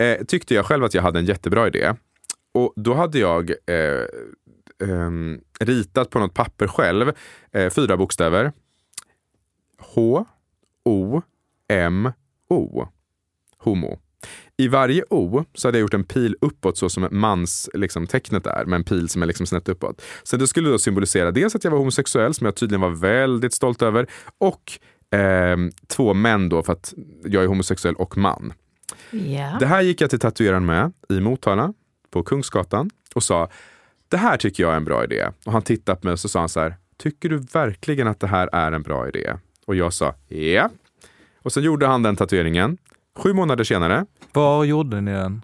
eh, 0.03 0.25
tyckte 0.25 0.53
jag 0.53 0.65
själv 0.65 0.83
att 0.83 0.93
jag 0.93 1.01
hade 1.01 1.19
en 1.19 1.25
jättebra 1.25 1.67
idé. 1.67 1.93
Och 2.53 2.73
då 2.75 2.93
hade 2.93 3.19
jag 3.19 3.49
eh, 3.49 4.89
ehm, 4.89 5.39
ritat 5.59 6.09
på 6.09 6.19
något 6.19 6.33
papper 6.33 6.67
själv 6.67 7.11
eh, 7.51 7.69
fyra 7.69 7.97
bokstäver. 7.97 8.51
H, 9.79 10.25
O, 10.85 11.21
M, 11.69 12.11
O. 12.49 12.87
Homo. 13.57 13.99
I 14.57 14.67
varje 14.67 15.03
O 15.09 15.45
så 15.53 15.67
hade 15.67 15.77
jag 15.77 15.81
gjort 15.81 15.93
en 15.93 16.03
pil 16.03 16.35
uppåt 16.41 16.77
så 16.77 16.89
som 16.89 17.07
mans 17.11 17.69
liksom, 17.73 18.07
tecknet 18.07 18.47
är, 18.47 18.65
med 18.65 18.77
en 18.77 18.83
pil 18.83 19.09
som 19.09 19.21
är 19.21 19.25
liksom 19.25 19.45
snett 19.45 19.69
uppåt. 19.69 20.01
Så 20.23 20.37
det 20.37 20.47
skulle 20.47 20.69
då 20.69 20.79
symbolisera 20.79 21.31
dels 21.31 21.55
att 21.55 21.63
jag 21.63 21.71
var 21.71 21.77
homosexuell, 21.77 22.33
som 22.33 22.45
jag 22.45 22.55
tydligen 22.55 22.81
var 22.81 22.89
väldigt 22.89 23.53
stolt 23.53 23.81
över, 23.81 24.07
och 24.37 24.71
ehm, 25.11 25.71
två 25.87 26.13
män 26.13 26.49
då, 26.49 26.63
för 26.63 26.73
att 26.73 26.93
jag 27.23 27.43
är 27.43 27.47
homosexuell 27.47 27.95
och 27.95 28.17
man. 28.17 28.53
Ja. 29.11 29.57
Det 29.59 29.65
här 29.65 29.81
gick 29.81 30.01
jag 30.01 30.09
till 30.09 30.19
tatueraren 30.19 30.65
med 30.65 30.93
i 31.09 31.19
Motala, 31.19 31.73
på 32.11 32.23
Kungsgatan, 32.23 32.89
och 33.15 33.23
sa 33.23 33.49
det 34.09 34.17
här 34.17 34.37
tycker 34.37 34.63
jag 34.63 34.73
är 34.73 34.77
en 34.77 34.85
bra 34.85 35.03
idé. 35.03 35.27
Och 35.45 35.51
han 35.51 35.61
tittade 35.61 36.01
på 36.01 36.07
mig 36.07 36.11
och 36.11 36.19
så 36.19 36.29
sa 36.29 36.39
han 36.39 36.49
så 36.49 36.59
här, 36.59 36.75
tycker 36.97 37.29
du 37.29 37.37
verkligen 37.37 38.07
att 38.07 38.19
det 38.19 38.27
här 38.27 38.49
är 38.51 38.71
en 38.71 38.81
bra 38.81 39.07
idé? 39.07 39.33
Och 39.65 39.75
jag 39.75 39.93
sa 39.93 40.15
ja. 40.27 40.69
Och 41.41 41.53
sen 41.53 41.63
gjorde 41.63 41.87
han 41.87 42.03
den 42.03 42.15
tatueringen. 42.15 42.77
Sju 43.17 43.33
månader 43.33 43.63
senare, 43.63 44.05
Var 44.33 44.63
gjorde 44.63 45.01
ni 45.01 45.11
den? 45.11 45.41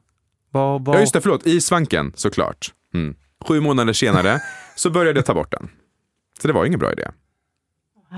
Var, 0.51 0.79
var... 0.79 0.93
ja 0.93 0.99
just 0.99 1.13
det, 1.13 1.21
förlåt, 1.21 1.47
i 1.47 1.61
svanken 1.61 2.13
såklart. 2.15 2.73
Mm. 2.93 3.15
Sju 3.45 3.59
månader 3.59 3.93
senare 3.93 4.41
så 4.75 4.89
började 4.89 5.19
jag 5.19 5.25
ta 5.25 5.33
bort 5.33 5.51
den. 5.51 5.69
Så 6.41 6.47
det 6.47 6.53
var 6.53 6.65
ingen 6.65 6.79
bra 6.79 6.91
idé. 6.91 7.07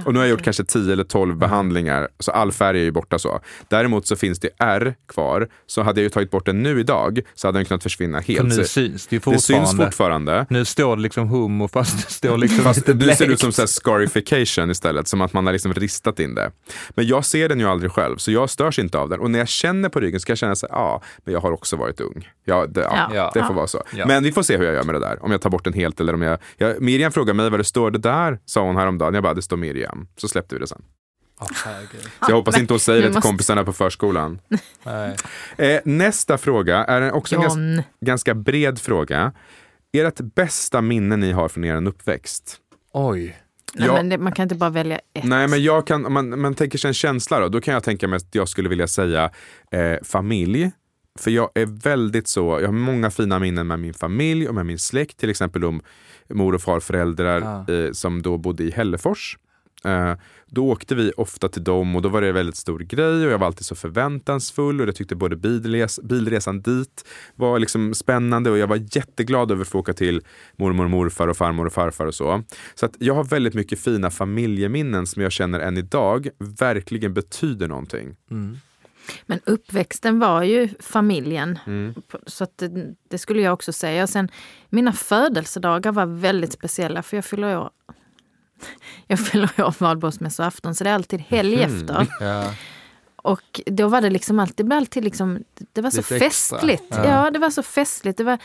Och 0.06 0.14
nu 0.14 0.20
har 0.20 0.26
jag 0.26 0.32
gjort 0.32 0.42
kanske 0.42 0.64
10 0.64 0.94
eller 0.94 1.04
12 1.04 1.38
behandlingar, 1.38 2.08
så 2.20 2.32
all 2.32 2.52
färg 2.52 2.80
är 2.80 2.84
ju 2.84 2.92
borta 2.92 3.20
så. 3.20 3.40
Däremot 3.70 4.08
så 4.08 4.16
finns 4.16 4.40
det 4.40 4.50
R 4.60 4.96
kvar, 5.08 5.48
så 5.66 5.82
hade 5.82 6.00
jag 6.00 6.04
ju 6.04 6.10
tagit 6.10 6.32
bort 6.32 6.46
den 6.46 6.64
nu 6.64 6.80
idag 6.80 7.20
så 7.36 7.48
hade 7.48 7.58
den 7.60 7.66
kunnat 7.66 7.84
försvinna 7.84 8.22
För 8.22 8.34
helt. 8.34 8.48
nu 8.50 8.56
Så 8.56 8.64
syns 8.64 9.08
det 9.08 9.16
ju 9.16 9.32
det 9.32 9.40
syns 9.40 9.78
fortfarande. 9.78 10.46
Nu 10.50 10.66
står 10.66 10.96
det 10.96 11.02
liksom 11.02 11.28
homo 11.28 11.68
fast 11.68 12.08
det 12.08 12.14
står 12.14 12.38
liksom 12.38 12.64
Fast 12.64 12.78
lite 12.80 12.94
du 12.94 13.06
ser 13.06 13.24
ut 13.24 13.28
blekt. 13.28 13.42
som 13.42 13.52
så 13.52 13.62
här 13.62 13.68
scarification 13.68 14.72
istället, 14.72 15.08
som 15.08 15.22
att 15.22 15.34
man 15.34 15.46
har 15.46 15.54
liksom 15.54 15.74
ristat 15.74 16.20
in 16.20 16.36
det. 16.36 16.52
Men 16.90 17.08
jag 17.08 17.25
ser 17.25 17.50
den 17.50 17.60
ju 17.60 17.66
aldrig 17.66 17.92
själv, 17.92 18.18
så 18.18 18.32
jag 18.32 18.50
störs 18.50 18.80
inte 18.80 18.98
av 18.98 19.10
den. 19.10 19.20
Och 19.20 19.32
när 19.32 19.40
jag 19.40 19.48
känner 19.48 19.90
på 19.90 20.00
ryggen 20.00 20.20
så 20.20 20.25
kan 20.25 20.32
jag 20.32 20.38
känna 20.38 20.56
så 20.56 20.68
här, 20.72 20.75
ja, 20.75 21.02
men 21.24 21.34
jag 21.34 21.42
har 21.42 21.52
också 21.52 21.75
varit 21.75 22.02
ung. 22.02 22.30
Ja, 22.46 22.66
det, 22.68 22.82
ja, 22.82 23.10
Ja. 23.14 23.32
det 23.34 23.40
får 23.40 23.50
Ja. 23.50 23.54
vara 23.56 23.68
så. 23.68 23.84
Ja. 23.96 24.06
Men 24.08 24.24
vi 24.24 24.32
får 24.32 24.44
se 24.44 24.58
hur 24.58 24.66
jag 24.66 24.74
gör 24.74 24.84
med 24.84 24.96
det 24.96 25.00
där. 25.00 25.24
Om 25.24 25.32
jag 25.32 25.42
tar 25.42 25.50
bort 25.50 25.64
den 25.64 25.74
helt 25.74 26.00
eller 26.00 26.14
om 26.14 26.22
jag... 26.22 26.40
jag 26.58 26.82
Miriam 26.82 27.12
frågade 27.12 27.34
mig 27.34 27.50
vad 27.50 27.60
det 27.60 27.64
står. 27.64 27.92
Det 27.92 28.00
där 28.00 28.40
sa 28.46 28.62
hon 28.62 28.75
häromdagen. 28.75 29.14
Jag 29.14 29.24
bara, 29.24 29.34
det 29.34 29.42
står 29.42 29.58
Miriam. 29.58 29.85
Så 30.18 30.27
släppte 30.27 30.56
vi 30.56 30.60
det 30.62 30.68
sen. 30.68 30.82
Herregud. 31.65 32.01
Så 32.01 32.10
jag 32.32 32.36
hoppas 32.36 32.58
inte 32.60 32.74
hon 32.74 32.80
säger 32.80 33.01
det 33.04 33.12
till 33.13 33.22
kompisarna 33.22 33.63
på 33.63 33.74
förskolan. 33.74 34.39
Nej. 34.84 35.15
Eh, 35.58 35.82
nästa 35.86 36.38
fråga 36.38 36.77
är 36.86 37.12
också 37.12 37.36
en 37.36 37.42
ganska, 37.42 37.84
ganska 38.01 38.36
bred 38.36 38.80
fråga. 38.80 39.32
Ert 39.94 40.20
bästa 40.36 40.82
minne 40.82 41.15
ni 41.15 41.32
har 41.32 41.50
från 41.50 41.63
er 41.63 41.88
uppväxt? 41.88 42.58
Oj. 42.94 43.38
Nej, 43.74 43.88
Ja. 43.88 43.94
men 43.94 44.10
det, 44.10 44.18
man 44.18 44.32
kan 44.34 44.44
inte 44.44 44.56
bara 44.56 44.70
välja 44.70 45.00
ett. 45.13 45.24
Nej, 45.24 45.48
men 45.48 45.63
jag 45.63 45.88
kan, 45.88 46.06
om 46.06 46.13
man, 46.13 46.42
man 46.42 46.54
tänker 46.56 46.77
sig 46.77 46.88
en 46.88 46.94
känsla 46.94 47.39
då, 47.39 47.50
då 47.50 47.62
kan 47.62 47.74
jag 47.74 47.84
tänka 47.84 48.08
mig 48.08 48.18
att 48.18 48.36
jag 48.36 48.50
skulle 48.50 48.70
vilja 48.70 48.88
säga 48.88 49.30
eh, 49.72 49.98
familj. 50.04 50.72
För 51.20 51.32
jag 51.32 51.50
är 51.56 51.65
väldigt 51.65 52.27
så, 52.27 52.60
jag 52.62 52.68
har 52.68 52.74
många 52.74 53.12
fina 53.12 53.39
minnen 53.39 53.68
med 53.68 53.80
min 53.80 53.94
familj 53.94 54.48
och 54.48 54.56
med 54.56 54.65
min 54.65 54.80
släkt, 54.80 55.18
till 55.18 55.30
exempel 55.30 55.65
om 55.65 55.82
mor 56.30 56.56
och 56.56 56.62
farföräldrar 56.62 57.63
Ja. 57.68 57.74
eh, 57.74 57.92
som 57.92 58.22
då 58.22 58.38
bodde 58.38 58.63
i 58.63 58.72
Hällefors. 58.72 59.38
Eh, 59.86 60.13
då 60.48 60.70
åkte 60.70 60.96
vi 60.96 61.12
ofta 61.18 61.50
till 61.50 61.63
dem 61.63 61.96
och 61.96 62.01
då 62.01 62.10
var 62.10 62.22
det 62.22 62.27
en 62.27 62.34
väldigt 62.34 62.56
stor 62.56 62.80
grej 62.80 63.25
och 63.25 63.32
jag 63.32 63.38
var 63.38 63.48
alltid 63.48 63.65
så 63.65 63.75
förväntansfull 63.75 64.82
och 64.82 64.88
jag 64.88 64.96
tyckte 64.96 65.15
både 65.15 65.36
bilres, 65.36 66.00
bilresan 66.04 66.62
dit 66.62 67.06
var 67.36 67.60
liksom 67.60 67.94
spännande 67.94 68.51
och 68.51 68.58
jag 68.58 68.68
var 68.68 68.82
jätteglad 68.92 69.51
över 69.51 69.62
att 69.62 69.68
få 69.68 69.80
åka 69.80 69.94
till 69.94 70.22
mormor 70.56 70.84
och 70.84 70.89
morfar 70.89 71.27
och 71.27 71.38
farmor 71.38 71.65
och 71.65 71.74
farfar 71.74 72.06
och 72.06 72.15
så. 72.15 72.44
Så 72.75 72.86
att 72.86 72.96
jag 73.00 73.13
har 73.13 73.24
väldigt 73.24 73.54
mycket 73.54 73.80
fina 73.80 74.12
familjeminnen 74.12 75.08
som 75.08 75.22
jag 75.22 75.32
känner 75.32 75.60
än 75.60 75.77
idag 75.77 76.27
verkligen 76.38 77.13
betyder 77.13 77.68
någonting. 77.68 78.15
Mm. 78.32 78.58
Men 79.25 79.39
uppväxten 79.46 80.20
var 80.20 80.44
ju 80.44 80.70
familjen. 80.80 81.60
Mm. 81.68 81.94
Så 82.27 82.44
att 82.44 82.58
det, 82.58 82.96
det 83.10 83.18
skulle 83.18 83.42
jag 83.42 83.54
också 83.54 83.74
säga. 83.74 84.08
Sen, 84.08 84.30
mina 84.70 84.94
födelsedagar 84.94 85.92
var 85.92 86.06
väldigt 86.06 86.51
speciella 86.51 87.04
för 87.04 87.18
jag 87.18 87.25
fyller 87.25 87.58
år 87.58 87.70
jag 89.08 89.20
fyller 89.20 89.50
år 89.58 89.76
valborgsmässoafton 89.80 90.76
så 90.76 90.84
det 90.84 90.90
är 90.90 90.94
alltid 90.94 91.20
helg 91.22 91.56
Mhm. 91.56 91.76
efter. 91.76 92.08
Ja. 92.20 92.54
Och 93.16 93.62
då 93.66 93.88
var 93.88 94.02
det 94.02 94.10
liksom 94.10 94.40
alltid, 94.40 94.56
det 94.58 94.64
blev 94.64 94.78
alltid 94.78 95.04
liksom, 95.04 95.44
det 95.74 95.82
var 95.82 95.90
så 95.90 95.98
Lite 95.98 96.20
festligt. 96.20 96.84
Ja. 96.90 97.06
Ja. 97.06 97.32
det 97.32 97.40
var 97.40 97.50
så 97.50 97.64
festligt. 97.64 98.18
Det 98.18 98.24
var, 98.24 98.38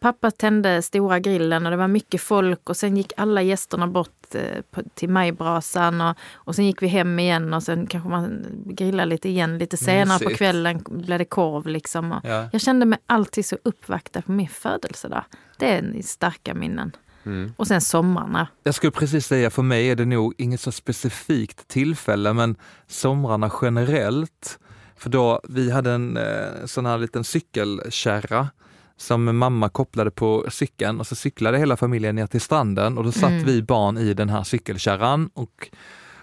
pappa 0.00 0.30
tände 0.30 0.82
stora 0.82 1.18
grillen 1.18 1.66
och 1.66 1.70
det 1.70 1.76
var 1.76 1.88
mycket 1.88 2.20
folk 2.20 2.70
och 2.70 2.76
sen 2.76 2.96
gick 2.96 3.12
alla 3.16 3.42
gästerna 3.42 3.86
bort 3.86 4.34
eh, 4.34 4.62
på, 4.70 4.82
till 4.94 5.08
majbrasan 5.08 6.00
och, 6.00 6.16
och 6.34 6.54
sen 6.54 6.66
gick 6.66 6.82
vi 6.82 6.86
hem 6.86 7.18
igen 7.18 7.54
och 7.54 7.62
sen 7.62 7.86
kanske 7.86 8.08
man 8.10 8.46
grillade 8.66 9.08
lite 9.08 9.28
igen. 9.28 9.58
Lite 9.58 9.76
senare 9.76 10.18
på 10.18 10.24
Mysigt. 10.24 10.38
kvällen 10.38 10.82
blev 10.88 11.18
det 11.18 11.24
korv 11.24 11.66
liksom. 11.66 12.20
Ja. 12.24 12.48
jag 12.52 12.60
kände 12.60 12.86
mig 12.86 12.98
alltid 13.06 13.46
så 13.46 13.56
uppvaktad 13.62 14.22
på 14.22 14.32
min 14.32 14.48
födelsedag. 14.48 15.24
Det 15.58 15.66
är 15.78 16.02
starka 16.02 16.54
minnen. 16.54 16.92
Mm. 17.28 17.52
Och 17.56 17.66
sen 17.66 17.80
sommarna. 17.80 18.48
Jag 18.62 18.74
skulle 18.74 18.90
precis 18.90 19.26
säga, 19.26 19.50
för 19.50 19.62
mig 19.62 19.90
är 19.90 19.96
det 19.96 20.04
nog 20.04 20.34
inget 20.38 20.60
så 20.60 20.72
specifikt 20.72 21.68
tillfälle, 21.68 22.32
men 22.32 22.56
somrarna 22.86 23.50
generellt. 23.62 24.58
För 24.96 25.10
då, 25.10 25.40
vi 25.48 25.70
hade 25.70 25.90
en 25.92 26.16
eh, 26.16 26.64
sån 26.66 26.86
här 26.86 26.98
liten 26.98 27.24
cykelkärra 27.24 28.48
som 28.96 29.36
mamma 29.38 29.68
kopplade 29.68 30.10
på 30.10 30.46
cykeln 30.50 31.00
och 31.00 31.06
så 31.06 31.14
cyklade 31.14 31.58
hela 31.58 31.76
familjen 31.76 32.14
ner 32.14 32.26
till 32.26 32.40
stranden 32.40 32.98
och 32.98 33.04
då 33.04 33.12
satt 33.12 33.30
Mm. 33.30 33.44
vi 33.44 33.62
barn 33.62 33.98
i 33.98 34.14
den 34.14 34.28
här 34.28 34.42
cykelkärran 34.44 35.30
och 35.34 35.68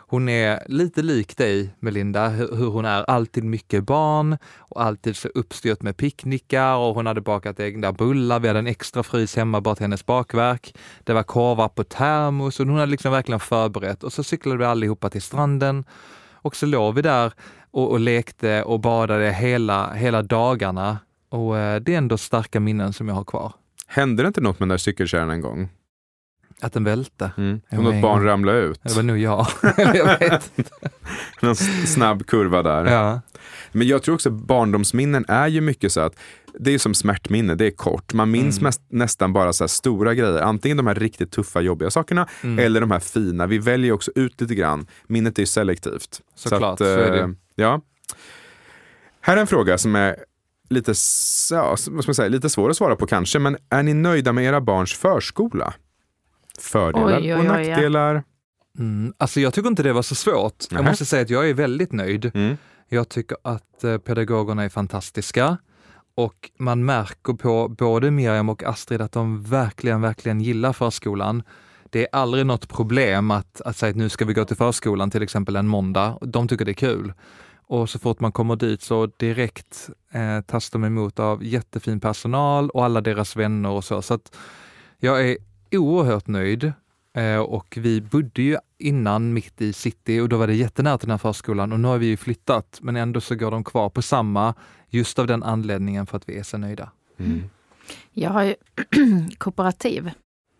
hon 0.07 0.29
är 0.29 0.63
lite 0.67 1.01
lik 1.01 1.37
dig 1.37 1.75
Melinda, 1.79 2.29
hur 2.29 2.69
hon 2.69 2.85
är 2.85 3.03
alltid 3.03 3.43
mycket 3.43 3.83
barn 3.83 4.37
och 4.57 4.81
alltid 4.81 5.15
så 5.15 5.27
uppstyrt 5.27 5.81
med 5.81 5.97
picknickar 5.97 6.75
och 6.75 6.95
hon 6.95 7.05
hade 7.05 7.21
bakat 7.21 7.59
egna 7.59 7.93
bullar. 7.93 8.39
Vi 8.39 8.47
hade 8.47 8.59
en 8.59 8.67
extra 8.67 9.03
frys 9.03 9.35
hemma 9.35 9.61
bara 9.61 9.75
till 9.75 9.83
hennes 9.83 10.05
bakverk. 10.05 10.75
Det 11.03 11.13
var 11.13 11.23
korvar 11.23 11.67
på 11.67 11.83
termos 11.83 12.59
och 12.59 12.65
hon 12.65 12.75
hade 12.75 12.91
liksom 12.91 13.11
verkligen 13.11 13.39
förberett 13.39 14.03
och 14.03 14.13
så 14.13 14.23
cyklade 14.23 14.57
vi 14.57 14.65
allihopa 14.65 15.09
till 15.09 15.21
stranden 15.21 15.83
och 16.31 16.55
så 16.55 16.65
låg 16.65 16.95
vi 16.95 17.01
där 17.01 17.33
och, 17.71 17.91
och 17.91 17.99
lekte 17.99 18.63
och 18.63 18.79
badade 18.79 19.31
hela, 19.31 19.93
hela 19.93 20.21
dagarna. 20.21 20.97
Och 21.29 21.57
eh, 21.57 21.79
det 21.79 21.93
är 21.93 21.97
ändå 21.97 22.17
starka 22.17 22.59
minnen 22.59 22.93
som 22.93 23.07
jag 23.07 23.15
har 23.15 23.23
kvar. 23.23 23.53
Hände 23.87 24.23
det 24.23 24.27
inte 24.27 24.41
något 24.41 24.59
med 24.59 24.67
den 24.67 24.69
där 24.69 24.77
cykelkärran 24.77 25.29
en 25.29 25.41
gång? 25.41 25.69
Att 26.61 26.73
den 26.73 26.83
välte. 26.83 27.31
Mm. 27.37 27.61
Och 27.71 27.83
något 27.83 28.01
barn 28.01 28.23
ramlade 28.23 28.59
ut? 28.59 28.79
Det 28.83 28.95
var 28.95 29.03
nog 29.03 29.17
jag. 29.17 29.47
jag 29.77 30.19
vet. 30.19 30.51
Någon 31.41 31.51
s- 31.51 31.93
snabb 31.93 32.25
kurva 32.27 32.63
där. 32.63 32.85
Ja. 32.85 33.21
Men 33.71 33.87
jag 33.87 34.03
tror 34.03 34.15
också 34.15 34.29
att 34.29 34.35
barndomsminnen 34.35 35.25
är 35.27 35.47
ju 35.47 35.61
mycket 35.61 35.91
så 35.91 36.01
att 36.01 36.13
det 36.59 36.71
är 36.73 36.77
som 36.77 36.93
smärtminne, 36.93 37.55
det 37.55 37.65
är 37.65 37.71
kort. 37.71 38.13
Man 38.13 38.31
minns 38.31 38.57
Mm. 38.57 38.63
mest, 38.67 38.81
nästan 38.89 39.33
bara 39.33 39.53
så 39.53 39.63
här 39.63 39.67
stora 39.67 40.13
grejer. 40.13 40.41
Antingen 40.41 40.77
de 40.77 40.87
här 40.87 40.95
riktigt 40.95 41.31
tuffa, 41.31 41.61
jobbiga 41.61 41.91
sakerna 41.91 42.27
Mm. 42.43 42.65
eller 42.65 42.81
de 42.81 42.91
här 42.91 42.99
fina. 42.99 43.47
Vi 43.47 43.57
väljer 43.57 43.91
också 43.91 44.11
ut 44.15 44.41
lite 44.41 44.55
grann. 44.55 44.87
Minnet 45.07 45.37
är 45.37 45.41
ju 45.41 45.45
selektivt. 45.47 46.21
Såklart, 46.35 46.77
så 46.77 46.83
är 46.83 47.11
det. 47.11 47.19
eh, 47.19 47.29
Ja. 47.55 47.81
Här 49.21 49.37
är 49.37 49.41
en 49.41 49.47
fråga 49.47 49.77
som 49.77 49.95
är 49.95 50.15
lite, 50.69 50.93
ja, 51.51 51.77
säga, 52.15 52.29
lite 52.29 52.49
svår 52.49 52.69
att 52.69 52.77
svara 52.77 52.95
på 52.95 53.07
kanske, 53.07 53.39
men 53.39 53.57
är 53.69 53.83
ni 53.83 53.93
nöjda 53.93 54.33
med 54.33 54.43
era 54.45 54.61
barns 54.61 54.93
förskola? 54.93 55.73
Fördelar 56.59 57.19
Oj, 57.19 57.33
oj, 57.33 57.39
och 57.39 57.45
nackdelar? 57.45 58.23
Mm. 58.79 59.13
Alltså 59.17 59.39
jag 59.39 59.53
tycker 59.53 59.69
inte 59.69 59.83
det 59.83 59.93
var 59.93 60.01
så 60.01 60.15
svårt. 60.15 60.63
Jag 60.69 60.77
Nähä. 60.77 60.89
måste 60.89 61.05
säga 61.05 61.21
att 61.21 61.29
jag 61.29 61.49
är 61.49 61.53
väldigt 61.53 61.91
nöjd. 61.91 62.31
Mm. 62.33 62.57
Jag 62.89 63.09
tycker 63.09 63.37
att 63.43 63.83
eh, 63.83 63.97
pedagogerna 63.97 64.63
är 64.63 64.69
fantastiska 64.69 65.57
och 66.15 66.51
man 66.59 66.85
märker 66.85 67.33
på 67.33 67.67
både 67.67 68.11
Miriam 68.11 68.49
och 68.49 68.63
Astrid 68.63 69.01
att 69.01 69.11
de 69.11 69.43
verkligen, 69.43 70.01
verkligen 70.01 70.41
gillar 70.41 70.73
förskolan. 70.73 71.43
Det 71.89 72.01
är 72.01 72.07
aldrig 72.11 72.45
något 72.45 72.69
problem 72.69 73.31
att, 73.31 73.61
att 73.61 73.77
säga 73.77 73.89
att 73.89 73.95
nu 73.95 74.09
ska 74.09 74.25
vi 74.25 74.33
gå 74.33 74.45
till 74.45 74.57
förskolan 74.57 75.11
till 75.11 75.23
exempel 75.23 75.55
en 75.55 75.67
måndag. 75.67 76.17
De 76.21 76.47
tycker 76.47 76.65
det 76.65 76.71
är 76.71 76.73
kul. 76.73 77.13
Och 77.67 77.89
så 77.89 77.99
fort 77.99 78.19
man 78.19 78.31
kommer 78.31 78.55
dit 78.55 78.81
så 78.81 79.05
direkt 79.05 79.89
eh, 80.11 80.41
tas 80.41 80.69
de 80.69 80.83
emot 80.83 81.19
av 81.19 81.43
jättefin 81.43 81.99
personal 81.99 82.69
och 82.69 82.85
alla 82.85 83.01
deras 83.01 83.35
vänner 83.35 83.69
och 83.69 83.83
så. 83.83 84.01
Så 84.01 84.13
att 84.13 84.35
jag 84.97 85.29
är 85.29 85.37
oerhört 85.71 86.27
nöjd. 86.27 86.73
Eh, 87.13 87.37
och 87.39 87.77
vi 87.81 88.01
bodde 88.01 88.41
ju 88.41 88.57
innan 88.77 89.33
mitt 89.33 89.61
i 89.61 89.73
city 89.73 90.19
och 90.19 90.29
då 90.29 90.37
var 90.37 90.47
det 90.47 90.55
jättenära 90.55 90.97
till 90.97 91.07
den 91.07 91.13
här 91.13 91.17
förskolan 91.17 91.71
och 91.73 91.79
nu 91.79 91.87
har 91.87 91.97
vi 91.97 92.05
ju 92.05 92.17
flyttat 92.17 92.79
men 92.81 92.95
ändå 92.95 93.21
så 93.21 93.35
går 93.35 93.51
de 93.51 93.63
kvar 93.63 93.89
på 93.89 94.01
samma 94.01 94.53
just 94.89 95.19
av 95.19 95.27
den 95.27 95.43
anledningen 95.43 96.05
för 96.05 96.17
att 96.17 96.29
vi 96.29 96.37
är 96.39 96.43
så 96.43 96.57
nöjda. 96.57 96.91
Mm. 97.17 97.43
Jag 98.11 98.29
har 98.29 98.43
ju 98.43 98.55
kooperativ 99.37 100.11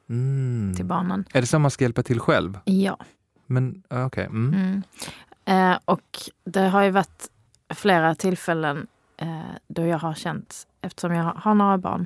Mm. 0.10 0.74
till 0.76 0.86
barnen. 0.86 1.26
Är 1.34 1.42
det 1.42 1.48
så 1.48 1.60
man 1.60 1.72
ska 1.72 1.84
hjälpa 1.84 2.04
till 2.04 2.20
själv? 2.20 2.60
Ja. 2.66 2.98
Men 3.46 3.84
okej. 3.90 4.26
Mm. 4.26 4.54
Mm. 4.54 5.72
Eh, 5.72 5.80
och 5.86 6.20
det 6.44 6.62
har 6.62 6.84
ju 6.84 6.92
varit 6.92 7.30
flera 7.76 8.16
tillfällen 8.16 8.88
eh, 9.18 9.40
då 9.68 9.86
jag 9.86 9.98
har 9.98 10.14
känt, 10.14 10.68
eftersom 10.82 11.14
jag 11.14 11.24
har 11.24 11.54
några 11.54 11.78
barn, 11.78 12.06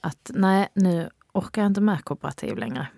att 0.00 0.30
nej, 0.34 0.68
nu 0.74 1.08
orkar 1.32 1.62
jag 1.62 1.66
inte 1.70 1.80
med 1.80 2.04
kooperativ 2.04 2.56
längre. 2.56 2.88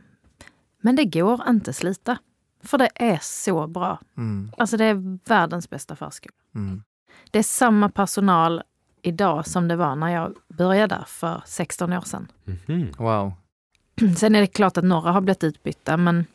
Men 0.80 0.96
det 0.96 1.04
går 1.04 1.48
inte 1.48 1.72
slita. 1.72 2.18
För 2.62 2.78
det 2.78 2.88
är 2.94 3.18
så 3.22 3.66
bra. 3.66 3.98
Mm. 4.16 4.52
Alltså 4.58 4.76
det 4.76 4.84
är 4.84 5.28
världens 5.28 5.70
bästa 5.70 5.96
förskola. 5.96 6.34
Mm. 6.54 6.82
Det 7.30 7.38
är 7.38 7.42
samma 7.42 7.88
personal 7.88 8.62
idag 9.02 9.46
som 9.46 9.68
det 9.68 9.76
var 9.76 9.96
när 9.96 10.08
jag 10.08 10.34
började 10.48 10.94
där 10.94 11.04
för 11.06 11.42
16 11.46 11.92
år 11.92 12.00
sedan. 12.00 12.28
Mhm. 12.44 12.92
Wow. 12.98 13.32
Sen 14.16 14.34
är 14.34 14.40
det 14.40 14.46
klart 14.46 14.76
att 14.76 14.84
några 14.84 15.12
har 15.12 15.20
blivit 15.20 15.44
utbytta 15.44 15.96
men, 15.96 16.26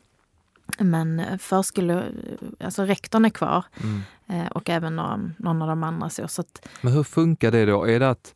men 0.79 1.39
förskole, 1.39 2.03
alltså 2.59 2.83
rektorn 2.83 3.25
är 3.25 3.29
kvar 3.29 3.65
Mm. 3.83 4.01
eh, 4.27 4.47
och 4.51 4.69
även 4.69 4.95
någon, 4.95 5.33
någon 5.39 5.61
av 5.61 5.67
de 5.67 5.83
andra. 5.83 6.09
Så, 6.09 6.27
så 6.27 6.41
att, 6.41 6.67
Men 6.81 6.93
hur 6.93 7.03
funkar 7.03 7.51
det 7.51 7.65
då? 7.65 7.87
Är 7.87 7.99
det 7.99 8.09
att, 8.09 8.33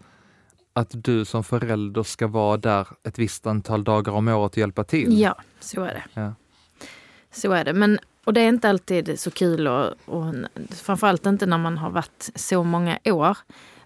att 0.73 0.91
du 1.03 1.25
som 1.25 1.43
förälder 1.43 2.03
ska 2.03 2.27
vara 2.27 2.57
där 2.57 2.87
ett 3.03 3.19
visst 3.19 3.47
antal 3.47 3.83
dagar 3.83 4.13
om 4.13 4.27
året 4.27 4.51
och 4.51 4.57
hjälpa 4.57 4.83
till? 4.83 5.19
ja, 5.19 5.35
så 5.59 5.81
är 5.81 5.93
det. 5.93 6.21
Ja. 6.21 6.33
Så 7.31 7.51
är 7.51 7.65
det. 7.65 7.73
Men, 7.73 7.99
och 8.25 8.33
det 8.33 8.41
är 8.41 8.49
inte 8.49 8.69
alltid 8.69 9.19
så 9.19 9.31
kul 9.31 9.67
och, 9.67 9.85
och 10.05 10.33
framförallt 10.69 11.25
inte 11.25 11.45
när 11.45 11.57
man 11.57 11.77
har 11.77 11.89
varit 11.89 12.29
så 12.35 12.63
många 12.63 12.97
år. 13.05 13.37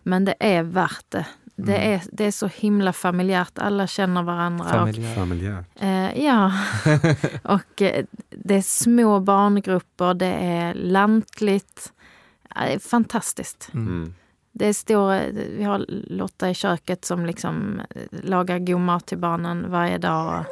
Men 0.04 0.26
det 0.26 0.36
är 0.40 0.64
värt 0.64 1.06
det. 1.10 1.26
Det, 1.58 1.76
Mm. 1.78 1.94
är, 1.94 2.02
det 2.12 2.26
är 2.26 2.32
så 2.32 2.48
himla 2.48 2.94
familjärt. 2.94 3.58
Alla 3.60 3.88
känner 3.88 4.24
varandra. 4.24 4.84
Och. 4.84 4.96
Familjärt. 5.16 5.66
Eh, 5.80 6.24
ja, 6.26 6.52
och 7.44 7.82
eh, 7.82 8.06
det 8.30 8.56
är 8.56 8.62
små 8.62 9.20
barngrupper, 9.20 10.14
det 10.14 10.26
är 10.26 10.74
lantligt. 10.74 11.94
Det 12.56 12.74
är 12.74 12.80
fantastiskt. 12.80 13.70
Mm. 13.74 14.14
Det 14.58 14.66
är 14.68 14.74
stor, 14.74 15.32
vi 15.58 15.64
har 15.64 15.86
Lotta 15.88 16.50
i 16.50 16.54
köket 16.54 17.06
som 17.06 17.26
liksom 17.26 17.82
eh, 17.90 18.02
lagar 18.24 18.60
god 18.60 18.80
mat 18.82 19.06
till 19.06 19.18
barnen 19.18 19.72
varje 19.72 19.98
dag. 19.98 20.46